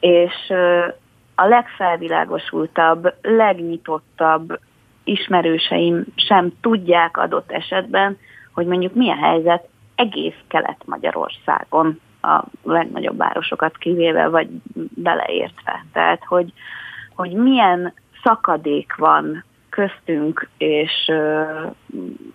[0.01, 0.87] És ö,
[1.35, 4.59] a legfelvilágosultabb, legnyitottabb
[5.05, 8.19] ismerőseim sem tudják adott esetben,
[8.57, 14.49] hogy mondjuk mi a helyzet egész Kelet-Magyarországon, a legnagyobb városokat kivéve, vagy
[14.95, 15.85] beleértve.
[15.93, 16.53] Tehát, hogy,
[17.15, 17.93] hogy milyen
[18.23, 21.13] szakadék van köztünk és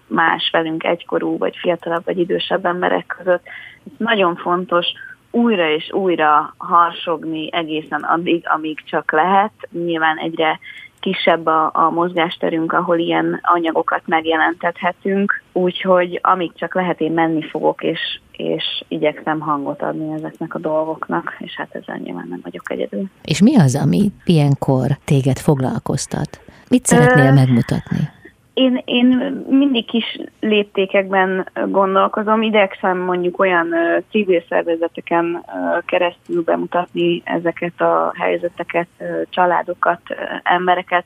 [0.07, 3.45] más velünk egykorú, vagy fiatalabb, vagy idősebb emberek között.
[3.85, 4.85] Ez nagyon fontos
[5.31, 9.51] újra és újra harsogni egészen addig, amíg csak lehet.
[9.71, 10.59] Nyilván egyre
[11.01, 17.83] kisebb a, a mozgásterünk, ahol ilyen anyagokat megjelentethetünk, úgyhogy amíg csak lehet, én menni fogok,
[17.83, 23.05] és, és igyekszem hangot adni ezeknek a dolgoknak, és hát ezzel nyilván nem vagyok egyedül.
[23.23, 26.39] És mi az, ami ilyenkor téged foglalkoztat?
[26.69, 27.33] Mit szeretnél Ö...
[27.33, 28.09] megmutatni?
[28.53, 29.05] Én, én
[29.49, 33.75] mindig kis léptékekben gondolkozom, idegszem mondjuk olyan
[34.09, 35.45] civil szervezeteken
[35.85, 38.87] keresztül bemutatni ezeket a helyzeteket,
[39.29, 40.01] családokat,
[40.43, 41.05] embereket,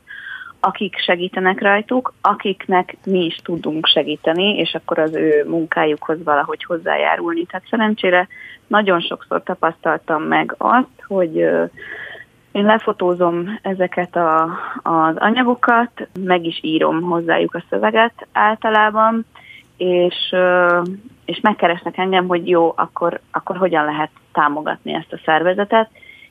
[0.60, 7.46] akik segítenek rajtuk, akiknek mi is tudunk segíteni, és akkor az ő munkájukhoz valahogy hozzájárulni.
[7.46, 8.28] Tehát szerencsére
[8.68, 11.50] nagyon sokszor tapasztaltam meg azt, hogy
[12.56, 14.44] én lefotózom ezeket a,
[14.82, 19.26] az anyagokat, meg is írom hozzájuk a szöveget általában,
[19.78, 20.36] és,
[21.26, 25.90] és megkeresnek engem, hogy jó, akkor, akkor hogyan lehet támogatni ezt a szervezetet,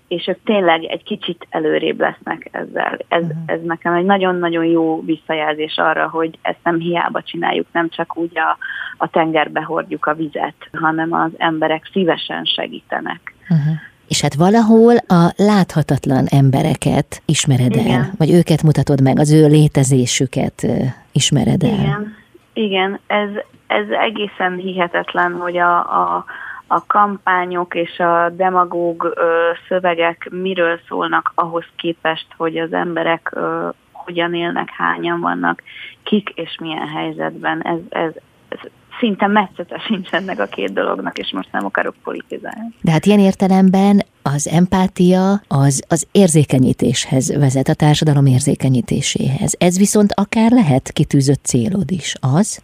[0.09, 2.99] és ők tényleg egy kicsit előrébb lesznek ezzel.
[3.09, 3.39] Ez, uh-huh.
[3.47, 8.39] ez nekem egy nagyon-nagyon jó visszajelzés arra, hogy ezt nem hiába csináljuk, nem csak úgy
[8.39, 8.57] a,
[8.97, 13.35] a tengerbe hordjuk a vizet, hanem az emberek szívesen segítenek.
[13.49, 13.75] Uh-huh.
[14.09, 18.13] És hát valahol a láthatatlan embereket ismered el, Igen.
[18.19, 20.67] vagy őket mutatod meg, az ő létezésüket
[21.13, 21.71] ismered el.
[21.73, 22.17] Igen,
[22.53, 23.01] Igen.
[23.07, 23.29] Ez,
[23.67, 26.25] ez egészen hihetetlen, hogy a, a,
[26.67, 33.69] a kampányok és a demagóg ö, szövegek miről szólnak ahhoz képest, hogy az emberek ö,
[33.93, 35.63] hogyan élnek, hányan vannak,
[36.03, 37.63] kik és milyen helyzetben.
[37.63, 38.13] Ez, ez,
[38.49, 38.59] ez
[38.99, 42.75] szinte meccete sincs ennek a két dolognak, és most nem akarok politizálni.
[42.81, 49.57] De hát ilyen értelemben az empátia az, az érzékenyítéshez vezet, a társadalom érzékenyítéséhez.
[49.59, 52.63] Ez viszont akár lehet kitűzött célod is, az?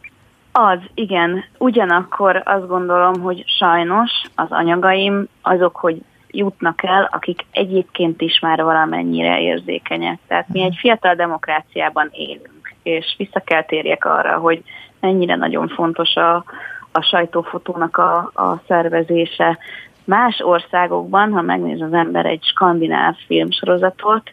[0.52, 1.44] Az, igen.
[1.58, 8.62] Ugyanakkor azt gondolom, hogy sajnos az anyagaim azok, hogy jutnak el, akik egyébként is már
[8.62, 10.18] valamennyire érzékenyek.
[10.26, 14.62] Tehát mi egy fiatal demokráciában élünk, és vissza kell térjek arra, hogy
[15.00, 16.44] mennyire nagyon fontos a,
[16.92, 19.58] a sajtófotónak a, a szervezése.
[20.04, 24.32] Más országokban, ha megnéz az ember egy skandináv filmsorozatot,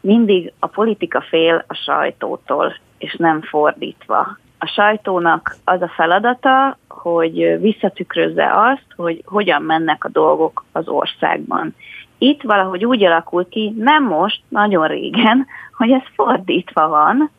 [0.00, 4.38] mindig a politika fél a sajtótól, és nem fordítva.
[4.58, 11.74] A sajtónak az a feladata, hogy visszatükrözze azt, hogy hogyan mennek a dolgok az országban.
[12.18, 17.30] Itt valahogy úgy alakul ki, nem most, nagyon régen, hogy ez fordítva van,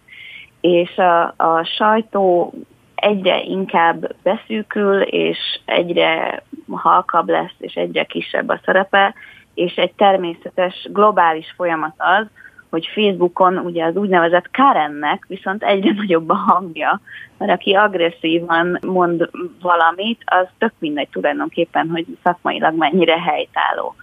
[0.62, 2.54] és a, a sajtó
[2.96, 9.14] egyre inkább beszűkül, és egyre halkabb lesz, és egyre kisebb a szerepe,
[9.54, 12.26] és egy természetes globális folyamat az,
[12.70, 17.02] hogy Facebookon ugye az úgynevezett Karennek viszont egyre nagyobb a hangja,
[17.38, 19.30] mert aki agresszívan mond
[19.62, 23.96] valamit, az tök mindegy tulajdonképpen, hogy szakmailag mennyire helytálló.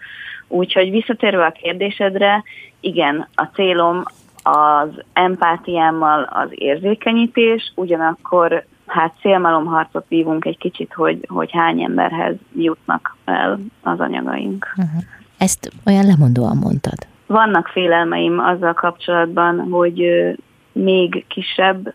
[0.48, 2.42] Úgyhogy visszatérve a kérdésedre,
[2.80, 4.02] igen, a célom
[4.46, 13.16] az empátiámmal az érzékenyítés, ugyanakkor hát szélmalomharcot vívunk egy kicsit, hogy, hogy hány emberhez jutnak
[13.24, 14.66] el az anyagaink.
[14.76, 15.02] Uh-huh.
[15.38, 16.98] Ezt olyan lemondóan mondtad.
[17.26, 20.04] Vannak félelmeim azzal kapcsolatban, hogy
[20.72, 21.94] még kisebb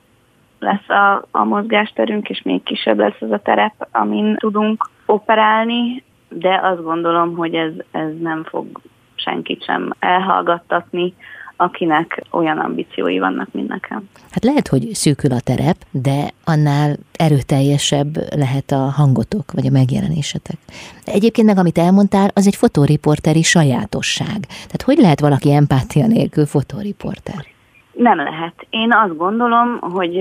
[0.59, 6.59] lesz a, a mozgásterünk, és még kisebb lesz az a terep, amin tudunk operálni, de
[6.63, 8.81] azt gondolom, hogy ez, ez nem fog
[9.15, 11.13] senkit sem elhallgattatni
[11.61, 14.09] akinek olyan ambíciói vannak, mint nekem.
[14.31, 20.57] Hát lehet, hogy szűkül a terep, de annál erőteljesebb lehet a hangotok, vagy a megjelenésetek.
[21.05, 24.39] De egyébként meg, amit elmondtál, az egy fotóriporteri sajátosság.
[24.47, 27.45] Tehát hogy lehet valaki empátia nélkül fotóriporter?
[27.93, 28.67] Nem lehet.
[28.69, 30.19] Én azt gondolom, hogy,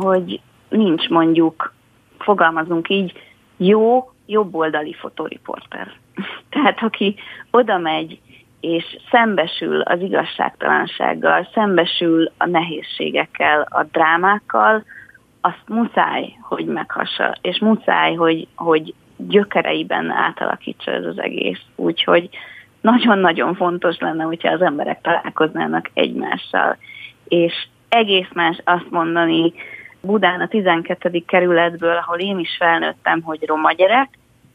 [0.00, 1.74] hogy nincs mondjuk,
[2.18, 3.12] fogalmazunk így,
[3.56, 5.92] jó, jobboldali fotóriporter.
[6.50, 7.14] Tehát aki
[7.50, 8.20] oda megy
[8.64, 14.84] és szembesül az igazságtalansággal, szembesül a nehézségekkel, a drámákkal,
[15.40, 21.60] azt muszáj, hogy meghassa, és muszáj, hogy, hogy gyökereiben átalakítsa ez az egész.
[21.76, 22.28] Úgyhogy
[22.80, 26.76] nagyon-nagyon fontos lenne, hogyha az emberek találkoznának egymással.
[27.28, 29.52] És egész más azt mondani
[30.00, 31.22] Budán a 12.
[31.26, 34.08] kerületből, ahol én is felnőttem, hogy roma gyerek,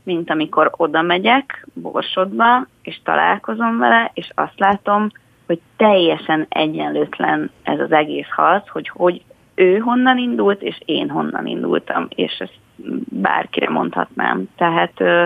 [0.10, 5.10] mint amikor oda megyek Borsodba, és találkozom vele, és azt látom,
[5.45, 9.22] hogy teljesen egyenlőtlen ez az egész harc, hogy, hogy
[9.55, 12.60] ő honnan indult, és én honnan indultam, és ezt
[13.10, 14.49] bárkire mondhatnám.
[14.57, 15.26] Tehát ö,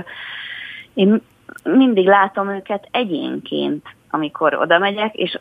[0.94, 1.22] én
[1.64, 5.40] mindig látom őket egyénként, amikor oda megyek, és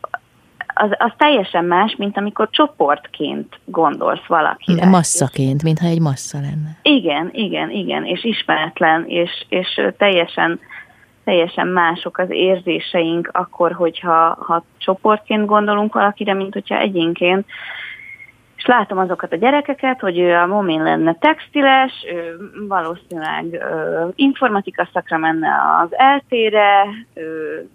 [0.74, 4.88] az, az teljesen más, mint amikor csoportként gondolsz valakire.
[4.88, 6.76] Masszaként, mintha egy massza lenne.
[6.82, 10.60] Igen, igen, igen, és ismeretlen, és, és teljesen,
[11.24, 17.46] teljesen mások az érzéseink akkor, hogyha ha csoportként gondolunk valakire, mint hogyha egyénként.
[18.56, 22.36] És látom azokat a gyerekeket, hogy ő a Momin lenne textiles, ő
[22.68, 25.48] valószínűleg ő, informatika szakra menne
[25.82, 27.68] az eltére, ő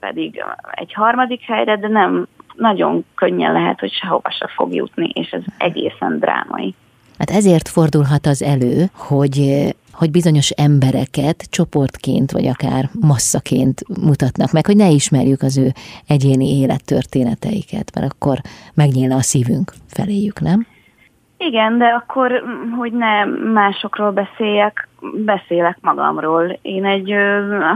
[0.00, 2.26] pedig egy harmadik helyre, de nem
[2.58, 6.74] nagyon könnyen lehet, hogy sehova se fog jutni, és ez egészen drámai.
[7.18, 9.66] Hát ezért fordulhat az elő, hogy
[9.98, 15.68] hogy bizonyos embereket csoportként, vagy akár masszaként mutatnak meg, hogy ne ismerjük az ő
[16.06, 18.36] egyéni élettörténeteiket, mert akkor
[18.74, 20.66] megnyílna a szívünk feléjük, nem?
[21.36, 22.42] Igen, de akkor,
[22.76, 24.88] hogy ne másokról beszéljek,
[25.24, 26.58] beszélek magamról.
[26.62, 27.14] Én egy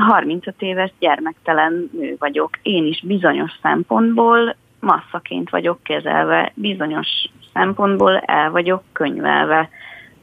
[0.09, 2.51] 35 éves gyermektelen nő vagyok.
[2.63, 7.09] Én is bizonyos szempontból masszaként vagyok kezelve, bizonyos
[7.53, 9.69] szempontból el vagyok könyvelve.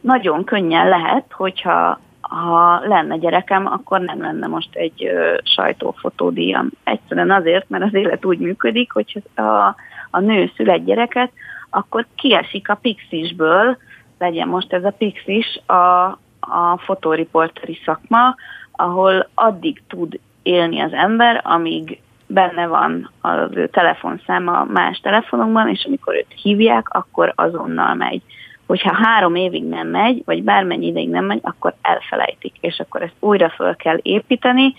[0.01, 6.69] Nagyon könnyen lehet, hogyha ha lenne gyerekem, akkor nem lenne most egy ö, sajtófotódíjam.
[6.83, 9.75] Egyszerűen azért, mert az élet úgy működik, hogy a,
[10.11, 11.31] a nő szül egy gyereket,
[11.69, 13.77] akkor kiesik a pixisből,
[14.17, 16.05] legyen most ez a pixis, a,
[16.39, 18.35] a fotóriporteri szakma,
[18.71, 21.99] ahol addig tud élni az ember, amíg
[22.31, 28.21] benne van az ő telefonszáma más telefonokban, és amikor őt hívják, akkor azonnal megy.
[28.67, 33.15] Hogyha három évig nem megy, vagy bármennyi ideig nem megy, akkor elfelejtik, és akkor ezt
[33.19, 34.75] újra föl kell építeni,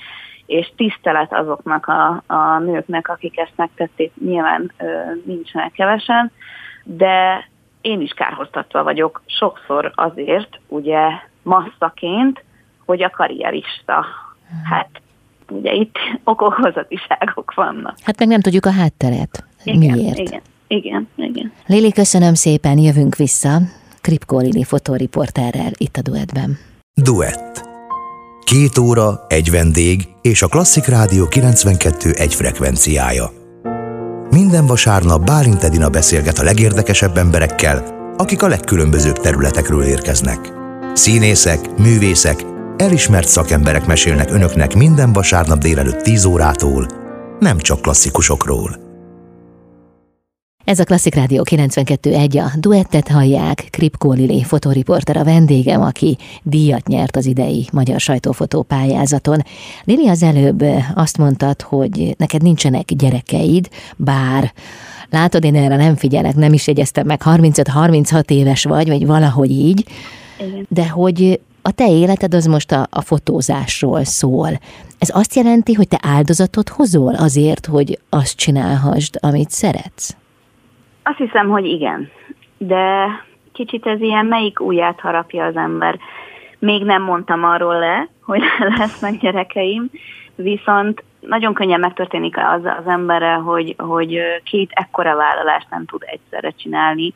[0.46, 4.84] és tisztelet azoknak a, a nőknek, akik ezt megtették, nyilván ö,
[5.24, 6.32] nincsenek kevesen,
[6.84, 7.48] de
[7.80, 11.08] én is kárhoztatva vagyok sokszor azért, ugye
[11.42, 12.44] masszaként,
[12.84, 14.06] hogy a karrierista.
[14.70, 14.88] Hát
[15.50, 15.94] ugye itt
[16.24, 17.96] okokozatiságok vannak.
[18.02, 19.44] Hát meg nem tudjuk a hátteret.
[19.64, 20.18] Igen, Miért?
[20.18, 21.52] Igen, igen, igen.
[21.66, 23.58] Lili, köszönöm szépen, jövünk vissza.
[24.00, 26.58] Kripkó Lili fotóriporterrel itt a Duetben.
[27.02, 27.68] Duett.
[28.44, 33.30] Két óra, egy vendég és a Klasszik Rádió 92 egy frekvenciája.
[34.30, 37.84] Minden vasárnap Bálint Edina beszélget a legérdekesebb emberekkel,
[38.16, 40.52] akik a legkülönbözőbb területekről érkeznek.
[40.92, 42.44] Színészek, művészek,
[42.80, 46.86] elismert szakemberek mesélnek önöknek minden vasárnap délelőtt 10 órától,
[47.38, 48.78] nem csak klasszikusokról.
[50.64, 56.86] Ez a Klasszik Rádió 92.1, a duettet hallják, Kripkó Lili fotóriporter a vendégem, aki díjat
[56.86, 59.42] nyert az idei magyar sajtófotó pályázaton.
[59.84, 60.64] Lili az előbb
[60.94, 64.52] azt mondtad, hogy neked nincsenek gyerekeid, bár
[65.10, 69.84] látod, én erre nem figyelek, nem is jegyeztem meg, 35-36 éves vagy, vagy valahogy így,
[70.38, 70.66] Igen.
[70.68, 74.48] de hogy a te életed az most a, a fotózásról szól.
[74.98, 80.16] Ez azt jelenti, hogy te áldozatot hozol azért, hogy azt csinálhassd, amit szeretsz?
[81.02, 82.10] Azt hiszem, hogy igen.
[82.58, 83.06] De
[83.52, 85.98] kicsit ez ilyen melyik ujját harapja az ember.
[86.58, 88.42] Még nem mondtam arról le, hogy
[88.78, 89.90] lesznek gyerekeim,
[90.34, 96.50] viszont nagyon könnyen megtörténik az az emberre, hogy, hogy két ekkora vállalást nem tud egyszerre
[96.50, 97.14] csinálni,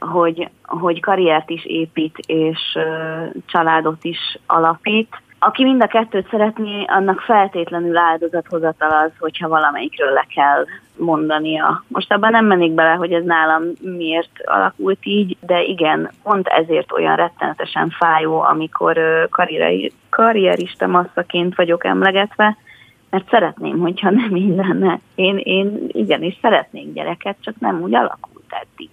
[0.00, 2.78] hogy, hogy karriert is épít, és
[3.46, 5.22] családot is alapít.
[5.38, 10.64] Aki mind a kettőt szeretné, annak feltétlenül áldozathozatal az, hogyha valamelyikről le kell
[10.96, 11.84] mondania.
[11.88, 16.92] Most abban nem mennék bele, hogy ez nálam miért alakult így, de igen, pont ezért
[16.92, 18.98] olyan rettenetesen fájó, amikor
[19.30, 22.56] karrieri, karrierista masszaként vagyok emlegetve,
[23.10, 25.00] mert szeretném, hogyha nem így lenne.
[25.14, 28.90] Én, én igenis szeretnék gyereket, csak nem úgy alakult eddig.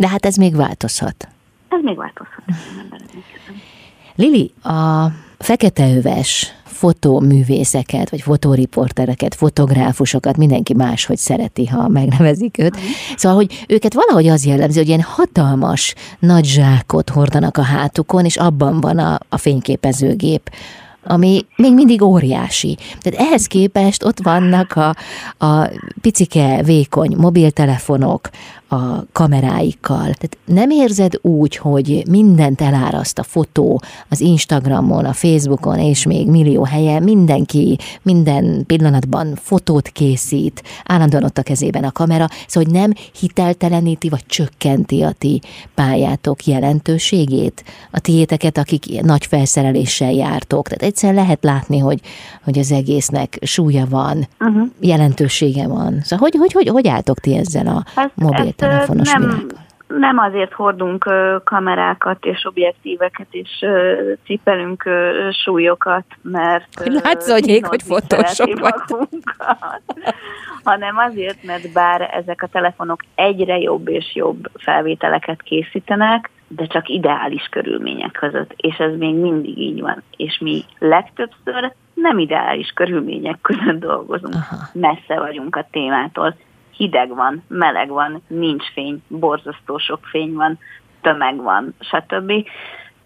[0.00, 1.28] De hát ez még változhat.
[1.68, 2.44] Ez még változhat.
[4.14, 5.06] Lili, a
[5.38, 12.76] feketeöves fotóművészeket, vagy fotóriportereket, fotográfusokat mindenki máshogy szereti, ha megnevezik őt.
[13.16, 18.36] Szóval, hogy őket valahogy az jellemzi, hogy ilyen hatalmas nagy zsákot hordanak a hátukon, és
[18.36, 20.50] abban van a, a fényképezőgép
[21.04, 22.76] ami még mindig óriási.
[23.00, 24.94] Tehát ehhez képest ott vannak a,
[25.46, 25.68] a
[26.00, 28.28] picike, vékony mobiltelefonok,
[28.72, 30.00] a kameráikkal.
[30.00, 36.28] Tehát nem érzed úgy, hogy mindent eláraszt a fotó az Instagramon, a Facebookon, és még
[36.28, 42.80] millió helyen, mindenki minden pillanatban fotót készít, állandóan ott a kezében a kamera, szóval hogy
[42.80, 45.40] nem hitelteleníti, vagy csökkenti a ti
[45.74, 50.68] pályátok jelentőségét, a tiéteket, akik nagy felszereléssel jártok.
[50.68, 52.00] Tehát egyszer lehet látni, hogy,
[52.44, 54.68] hogy az egésznek súlya van, uh-huh.
[54.80, 56.00] jelentősége van.
[56.02, 59.58] Szóval hogy, hogy, hogy, hogy álltok ti ezzel a hát, mobil telefonos nem, világgal?
[59.86, 61.12] Nem azért hordunk
[61.44, 63.64] kamerákat és objektíveket és
[64.24, 64.88] cipelünk
[65.30, 66.88] súlyokat, mert...
[67.02, 68.72] Látszódjék, hogy fotósok
[70.64, 76.88] hanem azért, mert bár ezek a telefonok egyre jobb és jobb felvételeket készítenek, de csak
[76.88, 80.02] ideális körülmények között, és ez még mindig így van.
[80.16, 84.34] És mi legtöbbször nem ideális körülmények között dolgozunk.
[84.34, 84.56] Aha.
[84.72, 86.36] Messze vagyunk a témától
[86.80, 90.58] hideg van, meleg van, nincs fény, borzasztó sok fény van,
[91.00, 92.32] tömeg van, stb.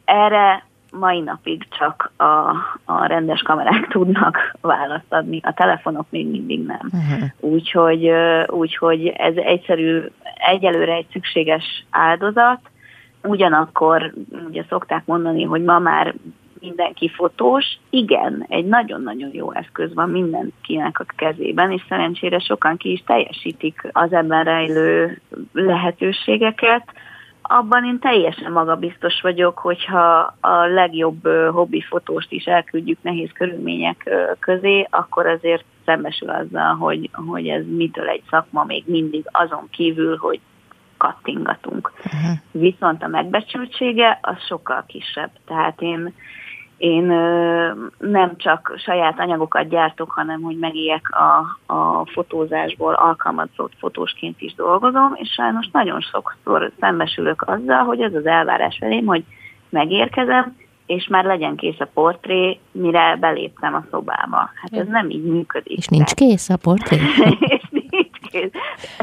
[0.04, 2.54] Erre mai napig csak a,
[2.84, 6.90] a rendes kamerák tudnak választ adni, a telefonok még mindig nem.
[6.92, 7.52] Uh-huh.
[7.52, 8.10] Úgyhogy,
[8.46, 10.02] úgyhogy ez egyszerű,
[10.34, 12.60] egyelőre egy szükséges áldozat,
[13.22, 14.12] ugyanakkor
[14.48, 16.14] ugye szokták mondani, hogy ma már
[16.64, 17.78] mindenki fotós.
[17.90, 23.88] Igen, egy nagyon-nagyon jó eszköz van mindenkinek a kezében, és szerencsére sokan ki is teljesítik
[23.92, 25.20] az ebben rejlő
[25.52, 26.84] lehetőségeket.
[27.42, 34.86] Abban én teljesen magabiztos vagyok, hogyha a legjobb hobbi fotóst is elküldjük nehéz körülmények közé,
[34.90, 40.40] akkor azért szembesül azzal, hogy, hogy ez mitől egy szakma még mindig azon kívül, hogy
[40.96, 41.92] kattingatunk.
[41.96, 42.38] Uh-huh.
[42.50, 45.30] Viszont a megbecsültsége az sokkal kisebb.
[45.46, 46.14] Tehát én
[46.76, 47.04] én
[47.98, 51.38] nem csak saját anyagokat gyártok, hanem hogy megéljek a,
[51.74, 58.26] a fotózásból alkalmazott fotósként is dolgozom, és sajnos nagyon sokszor szembesülök azzal, hogy ez az
[58.26, 59.24] elvárás felém, hogy
[59.68, 60.56] megérkezem,
[60.86, 64.50] és már legyen kész a portré, mire beléptem a szobába.
[64.54, 65.78] Hát ez nem így működik.
[65.78, 66.96] És nincs kész a portré?
[67.40, 67.62] és
[68.34, 68.50] kész.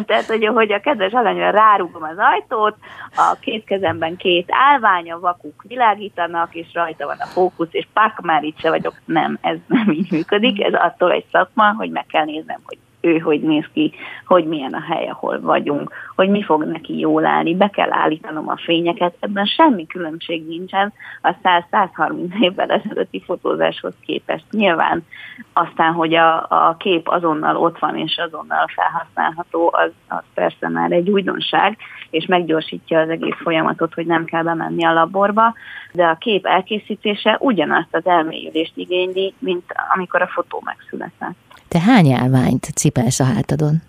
[0.06, 2.76] Tehát, hogy, hogy a kedves alanyra rárugom az ajtót,
[3.16, 8.22] a két kezemben két állvány, a vakuk világítanak, és rajta van a fókusz, és pak,
[8.22, 8.94] már itt se vagyok.
[9.06, 10.64] Nem, ez nem így működik.
[10.64, 13.94] Ez attól egy szakma, hogy meg kell néznem, hogy ő hogy néz ki,
[14.26, 18.50] hogy milyen a hely, ahol vagyunk, hogy mi fog neki jól állni, be kell állítanom
[18.50, 24.46] a fényeket, ebben semmi különbség nincsen a 100-130 évvel ezelőtti fotózáshoz képest.
[24.52, 25.06] Nyilván
[25.54, 30.92] aztán, hogy a, a kép azonnal ott van és azonnal felhasználható, az, az persze már
[30.92, 31.78] egy újdonság,
[32.10, 35.54] és meggyorsítja az egész folyamatot, hogy nem kell bemenni a laborba,
[35.92, 39.64] de a kép elkészítése ugyanazt az elmélyülést igényli, mint
[39.96, 41.51] amikor a fotó megszületett.
[41.72, 43.82] Te hány állványt cipelsz a hátadon?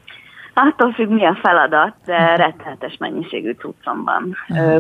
[0.55, 4.37] Attól függ, mi a feladat, de rettenetes mennyiségű cuccom van.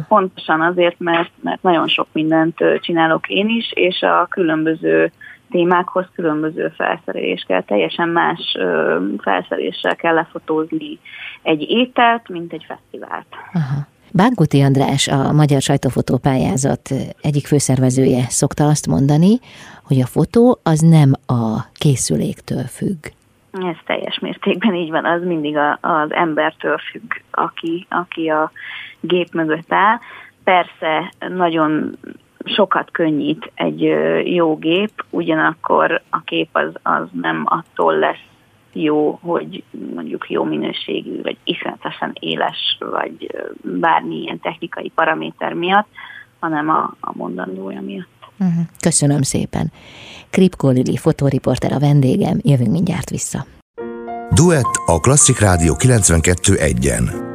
[0.08, 5.12] Pontosan azért, mert, mert nagyon sok mindent csinálok én is, és a különböző
[5.50, 7.62] témákhoz különböző felszerelés kell.
[7.62, 8.56] Teljesen más
[9.18, 10.98] felszereléssel kell lefotózni
[11.42, 13.26] egy ételt, mint egy fesztivált.
[13.52, 13.86] Aha.
[14.12, 16.90] Bánkuti András, a Magyar Sajtófotó Pályázat
[17.20, 19.38] egyik főszervezője szokta azt mondani,
[19.84, 23.06] hogy a fotó az nem a készüléktől függ.
[23.52, 28.50] Ez teljes mértékben így van, az mindig a, az embertől függ, aki, aki a
[29.00, 29.98] gép mögött áll.
[30.44, 31.98] Persze nagyon
[32.44, 33.80] sokat könnyít egy
[34.34, 38.30] jó gép, ugyanakkor a kép az, az nem attól lesz
[38.72, 39.62] jó, hogy
[39.94, 43.30] mondjuk jó minőségű, vagy iszonyatosan éles, vagy
[43.62, 45.88] bármilyen technikai paraméter miatt,
[46.38, 48.21] hanem a, a mondandója miatt.
[48.42, 48.60] Mhm.
[48.80, 49.72] Köszönöm szépen.
[50.30, 53.46] Kripko Lili, fotóriporter a vendégem, jövünk mindjárt vissza.
[54.34, 57.30] Duett a Klasszik Rádió 92.1-en.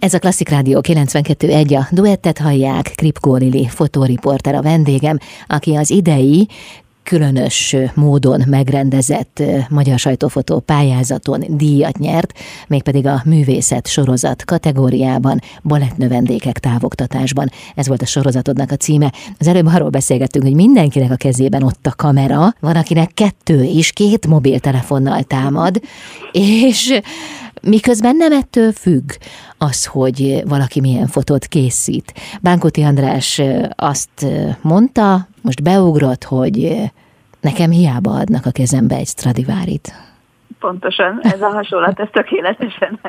[0.00, 5.90] Ez a Klasszik Rádió 92.1, a duettet hallják, Kripko Lili, fotóriporter a vendégem, aki az
[5.90, 6.48] idei
[7.04, 17.50] különös módon megrendezett magyar sajtófotó pályázaton díjat nyert, mégpedig a művészet sorozat kategóriában, balettnövendékek távoktatásban.
[17.74, 19.12] Ez volt a sorozatodnak a címe.
[19.38, 23.92] Az előbb arról beszélgettünk, hogy mindenkinek a kezében ott a kamera, van akinek kettő is,
[23.92, 25.80] két mobiltelefonnal támad,
[26.32, 27.00] és
[27.62, 29.10] miközben nem ettől függ
[29.58, 32.14] az, hogy valaki milyen fotót készít.
[32.40, 33.40] Bánkoti András
[33.76, 34.26] azt
[34.60, 36.76] mondta, most beugrott, hogy
[37.40, 39.92] nekem hiába adnak a kezembe egy Stradivárit.
[40.58, 43.00] Pontosan, ez a hasonlat, ez tökéletesen.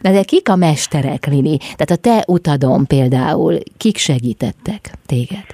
[0.00, 1.58] De, de kik a mesterek, Lili?
[1.58, 5.44] Tehát a te utadon például, kik segítettek téged?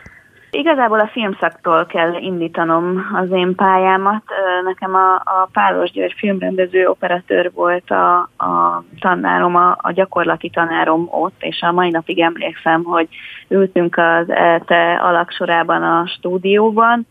[0.56, 4.22] Igazából a filmszaktól kell indítanom az én pályámat.
[4.64, 11.08] Nekem a, a Pálos György filmrendező operatőr volt a, a tanárom, a, a gyakorlati tanárom
[11.10, 13.08] ott, és a mai napig emlékszem, hogy
[13.48, 17.06] ültünk az ELTE alaksorában a stúdióban,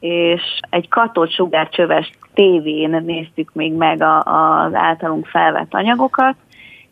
[0.00, 6.34] és egy katott sugárcsöves tévén néztük még meg a, az általunk felvett anyagokat,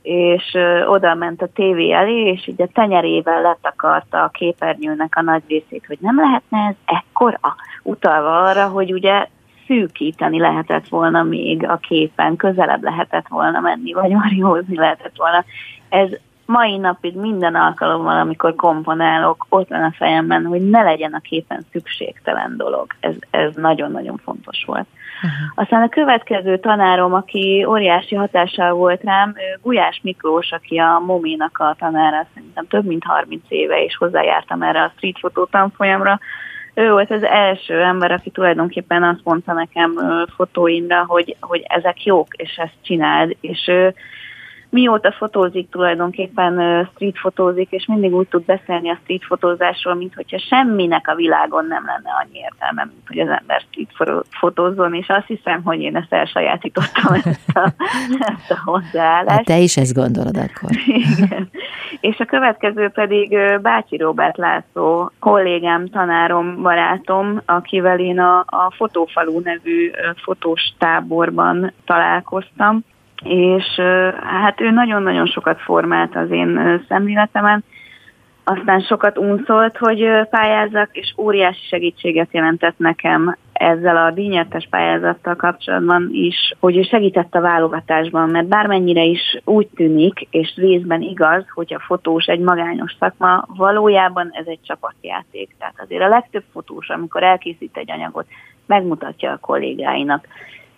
[0.02, 5.84] és oda ment a tévé elé, és ugye tenyerével letakarta a képernyőnek a nagy részét,
[5.86, 9.26] hogy nem lehetne ez ekkora, utalva arra, hogy ugye
[9.66, 15.44] szűkíteni lehetett volna még a képen, közelebb lehetett volna menni, vagy mariózni lehetett volna.
[15.88, 16.08] Ez
[16.46, 21.66] mai napig minden alkalommal, amikor komponálok, ott van a fejemben, hogy ne legyen a képen
[21.72, 22.86] szükségtelen dolog.
[23.00, 24.86] Ez, ez nagyon-nagyon fontos volt.
[25.54, 31.76] Aztán a következő tanárom, aki óriási hatással volt rám, Gulyás Miklós, aki a Moménak a
[31.78, 36.20] tanára, szerintem több mint 30 éve, és hozzájártam erre a street fotó tanfolyamra.
[36.74, 39.92] Ő volt az első ember, aki tulajdonképpen azt mondta nekem
[40.36, 43.94] fotóimra, hogy, hogy ezek jók, és ezt csináld, és ő
[44.70, 50.38] mióta fotózik tulajdonképpen street fotózik, és mindig úgy tud beszélni a street fotózásról, mint hogyha
[50.38, 55.26] semminek a világon nem lenne annyi értelme, mint hogy az ember street fotózzon, és azt
[55.26, 57.72] hiszem, hogy én ezt elsajátítottam ezt a,
[58.18, 59.36] ezt a hozzáállást.
[59.36, 60.70] Hát te is ezt gondolod akkor.
[61.16, 61.50] Igen.
[62.00, 69.40] És a következő pedig Bácsi Robert László, kollégám, tanárom, barátom, akivel én a, a Fotófalú
[69.40, 72.84] nevű fotós táborban találkoztam,
[73.22, 73.80] és
[74.22, 77.64] hát ő nagyon-nagyon sokat formált az én szemléletemen,
[78.44, 86.08] aztán sokat unszolt, hogy pályázzak, és óriási segítséget jelentett nekem ezzel a díjnyertes pályázattal kapcsolatban
[86.12, 91.74] is, hogy ő segített a válogatásban, mert bármennyire is úgy tűnik, és részben igaz, hogy
[91.74, 95.50] a fotós egy magányos szakma, valójában ez egy csapatjáték.
[95.58, 98.26] Tehát azért a legtöbb fotós, amikor elkészít egy anyagot,
[98.66, 100.26] megmutatja a kollégáinak.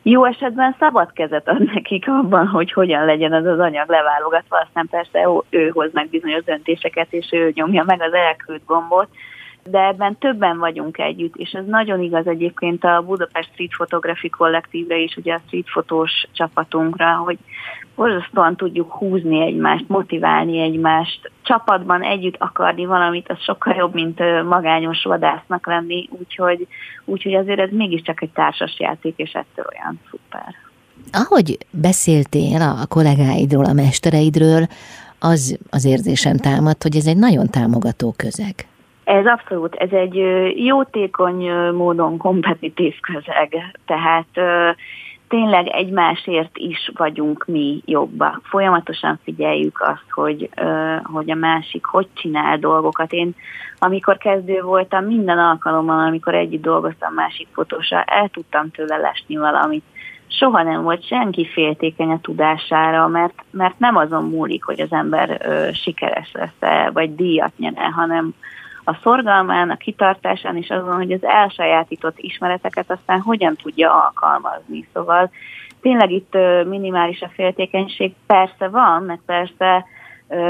[0.03, 4.86] Jó esetben szabad kezet ad nekik abban, hogy hogyan legyen az az anyag leválogatva, aztán
[4.90, 9.09] persze ő hoz meg bizonyos döntéseket, és ő nyomja meg az elküld gombot,
[9.64, 14.98] de ebben többen vagyunk együtt, és ez nagyon igaz egyébként a Budapest Street Photography kollektívre
[14.98, 17.38] is, ugye a street fotós csapatunkra, hogy
[17.94, 25.02] borzasztóan tudjuk húzni egymást, motiválni egymást, csapatban együtt akarni valamit, az sokkal jobb, mint magányos
[25.02, 26.66] vadásznak lenni, úgyhogy,
[27.04, 30.54] úgyhogy azért ez mégiscsak egy társas játék, és ettől olyan szuper.
[31.12, 34.66] Ahogy beszéltél a kollégáidról, a mestereidről,
[35.18, 38.66] az az érzésem támadt, hogy ez egy nagyon támogató közeg.
[39.05, 40.14] Ez abszolút, ez egy
[40.64, 44.26] jótékony módon kompetitív közeg, tehát
[45.32, 48.40] tényleg egymásért is vagyunk mi jobbak.
[48.42, 50.48] Folyamatosan figyeljük azt, hogy,
[51.03, 53.12] hogy a másik hogy csinál dolgokat.
[53.12, 53.34] Én,
[53.78, 59.84] amikor kezdő voltam, minden alkalommal, amikor együtt dolgoztam másik fotóssal, el tudtam tőle lesni valamit.
[60.26, 65.40] Soha nem volt senki féltékeny a tudására, mert, mert nem azon múlik, hogy az ember
[65.44, 68.34] ö, sikeres lesz-e, vagy díjat nyer hanem
[68.85, 74.89] a szorgalmán, a kitartásán, és azon, hogy az elsajátított ismereteket aztán hogyan tudja alkalmazni.
[74.93, 75.30] Szóval
[75.80, 79.85] tényleg itt minimális a féltékenység, persze van, meg persze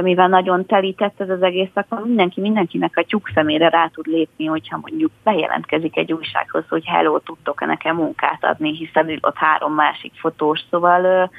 [0.03, 4.45] mivel nagyon telített ez az egész szakma, mindenki mindenkinek a tyúk szemére rá tud lépni,
[4.45, 10.13] hogyha mondjuk bejelentkezik egy újsághoz, hogy hello, tudtok-e nekem munkát adni, hiszen ott három másik
[10.15, 11.31] fotós, szóval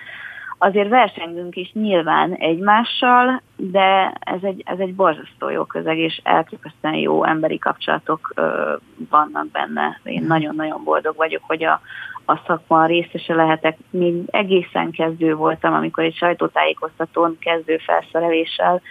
[0.64, 6.94] azért versengünk is nyilván egymással, de ez egy, ez egy borzasztó jó közeg, és elképesztően
[6.94, 8.74] jó emberi kapcsolatok ö,
[9.10, 10.00] vannak benne.
[10.04, 11.82] Én nagyon-nagyon boldog vagyok, hogy a,
[12.26, 13.78] a szakma részese lehetek.
[13.90, 18.82] Még egészen kezdő voltam, amikor egy sajtótájékoztatón kezdő felszereléssel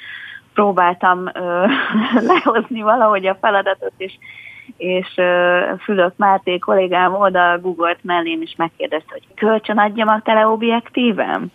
[0.55, 1.67] próbáltam ö,
[2.31, 4.13] lehozni valahogy a feladatot, és
[4.77, 5.09] és
[5.85, 11.47] Fülök Máté kollégám oda googolt mellém, és megkérdezte, hogy kölcsön adjam a teleobjektívem?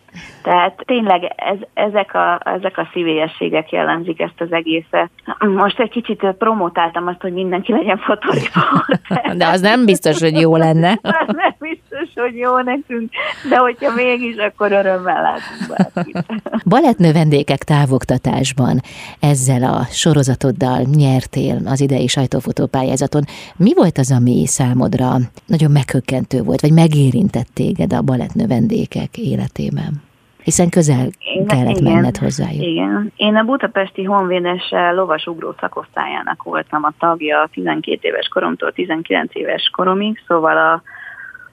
[0.44, 5.10] Tehát tényleg ez, ezek, a, ezek a szívélyességek jellemzik ezt az egészet.
[5.40, 9.36] Most egy kicsit promotáltam azt, hogy mindenki legyen fotóriporter.
[9.38, 11.00] De az nem biztos, hogy jó lenne.
[11.28, 11.87] Az nem biztos,
[12.20, 13.10] hogy jó nekünk,
[13.50, 16.26] de hogyha mégis, akkor örömmel látunk bárkit.
[16.74, 18.80] Balett növendékek távoktatásban
[19.20, 23.24] ezzel a sorozatoddal nyertél az idei sajtófotópályázaton.
[23.56, 25.16] Mi volt az, ami számodra
[25.46, 30.06] nagyon meghökkentő volt, vagy megérintett téged a balett növendékek életében?
[30.50, 32.64] hiszen közel Én, kellett igen, menned hozzájuk.
[32.64, 33.12] Igen.
[33.16, 40.24] Én a Budapesti Honvédes lovasugró szakosztályának voltam a tagja 12 éves koromtól 19 éves koromig,
[40.28, 40.82] szóval a,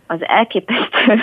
[0.06, 1.22] az elképesztő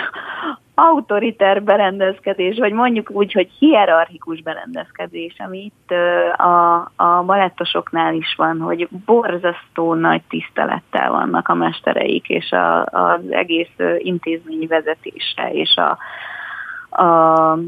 [0.74, 5.90] autoriter berendezkedés, vagy mondjuk úgy, hogy hierarchikus berendezkedés, ami itt
[6.36, 13.20] a, a balettosoknál is van, hogy borzasztó nagy tisztelettel vannak a mestereik, és a, az
[13.30, 15.98] egész intézmény vezetése, és a,
[17.02, 17.58] a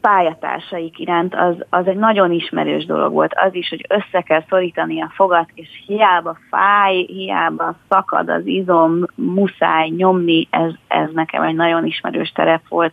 [0.00, 3.34] pályatársaik iránt, az, az egy nagyon ismerős dolog volt.
[3.34, 9.04] Az is, hogy össze kell szorítani a fogat, és hiába fáj, hiába szakad az izom,
[9.14, 12.92] muszáj nyomni, ez, ez nekem egy nagyon ismerős terep volt.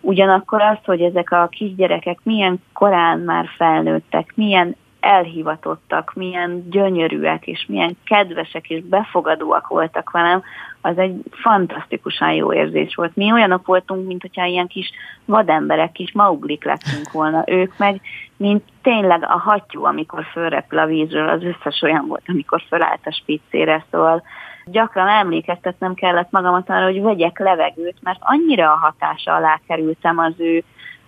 [0.00, 7.64] Ugyanakkor az, hogy ezek a kisgyerekek milyen korán már felnőttek, milyen elhivatottak, milyen gyönyörűek, és
[7.68, 10.42] milyen kedvesek és befogadóak voltak velem,
[10.82, 13.16] az egy fantasztikusan jó érzés volt.
[13.16, 14.90] Mi olyanok voltunk, mint hogyha ilyen kis
[15.24, 17.42] vademberek, kis mauglik lettünk volna.
[17.46, 18.00] Ők meg,
[18.36, 23.12] mint tényleg a hattyú, amikor fölrepül a vízről, az összes olyan volt, amikor fölállt a
[23.12, 24.22] spiccére, szóval
[24.64, 30.34] gyakran emlékeztetnem kellett magamat arra, hogy vegyek levegőt, mert annyira a hatása alá kerültem az
[30.36, 30.64] ő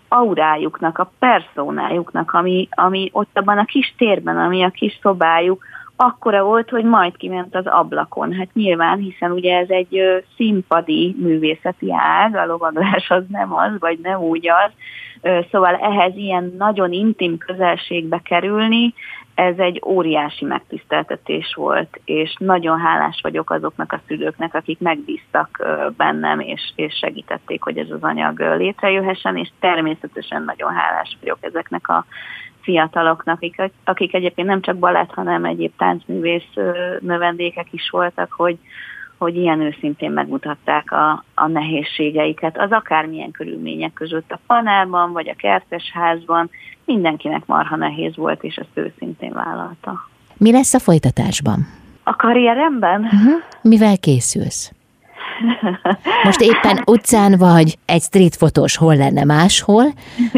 [0.09, 5.65] aurájuknak, a personájuknak, ami, ami ott abban a kis térben, ami a kis szobájuk,
[5.97, 8.33] akkora volt, hogy majd kiment az ablakon.
[8.33, 13.71] Hát nyilván, hiszen ugye ez egy ö, színpadi művészeti ág, a lovagolás az nem az,
[13.79, 14.71] vagy nem úgy az.
[15.51, 18.95] Szóval ehhez ilyen nagyon intim közelségbe kerülni,
[19.35, 25.67] ez egy óriási megtiszteltetés volt, és nagyon hálás vagyok azoknak a szülőknek, akik megbíztak
[25.97, 31.89] bennem, és, és segítették, hogy ez az anyag létrejöhessen, és természetesen nagyon hálás vagyok ezeknek
[31.89, 32.05] a
[32.65, 36.53] fiataloknak, akik, akik egyébként nem csak balett, hanem egyéb táncművész
[37.01, 38.59] növendékek is voltak, hogy,
[39.19, 45.35] hogy ilyen őszintén megmutatták a, a nehézségeiket, az akármilyen körülmények között a panelban, vagy a
[45.37, 46.51] kertesházban,
[46.85, 50.09] mindenkinek marha nehéz volt, és ezt őszintén vállalta.
[50.37, 51.67] Mi lesz a folytatásban?
[52.03, 53.01] A karrieremben?
[53.01, 53.43] Uh-huh.
[53.63, 54.74] Mivel készülsz?
[56.25, 59.85] Most éppen utcán vagy, egy street fotós hol lenne máshol,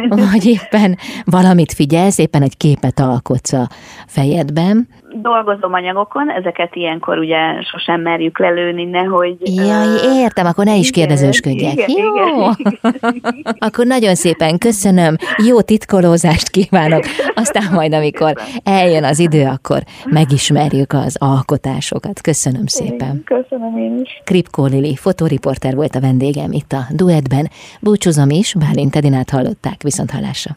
[0.08, 3.68] vagy éppen valamit figyelsz, éppen egy képet alkotsz a
[4.06, 4.88] fejedben
[5.22, 9.36] dolgozom anyagokon, ezeket ilyenkor ugye sosem merjük lelőni, nehogy...
[9.40, 11.72] Jaj, értem, akkor ne is kérdezősködjek.
[11.72, 12.50] Igen, Jó.
[12.56, 12.78] Igen,
[13.12, 13.56] igen.
[13.66, 17.04] akkor nagyon szépen köszönöm, jó titkolózást kívánok,
[17.34, 18.32] aztán majd, amikor
[18.64, 22.20] eljön az idő, akkor megismerjük az alkotásokat.
[22.20, 23.22] Köszönöm szépen.
[23.24, 24.20] Köszönöm én is.
[24.24, 27.48] Kripkó Lili, fotóriporter volt a vendégem itt a duetben.
[27.80, 30.56] Búcsúzom is, Bálint Edinát hallották, viszont hallásra.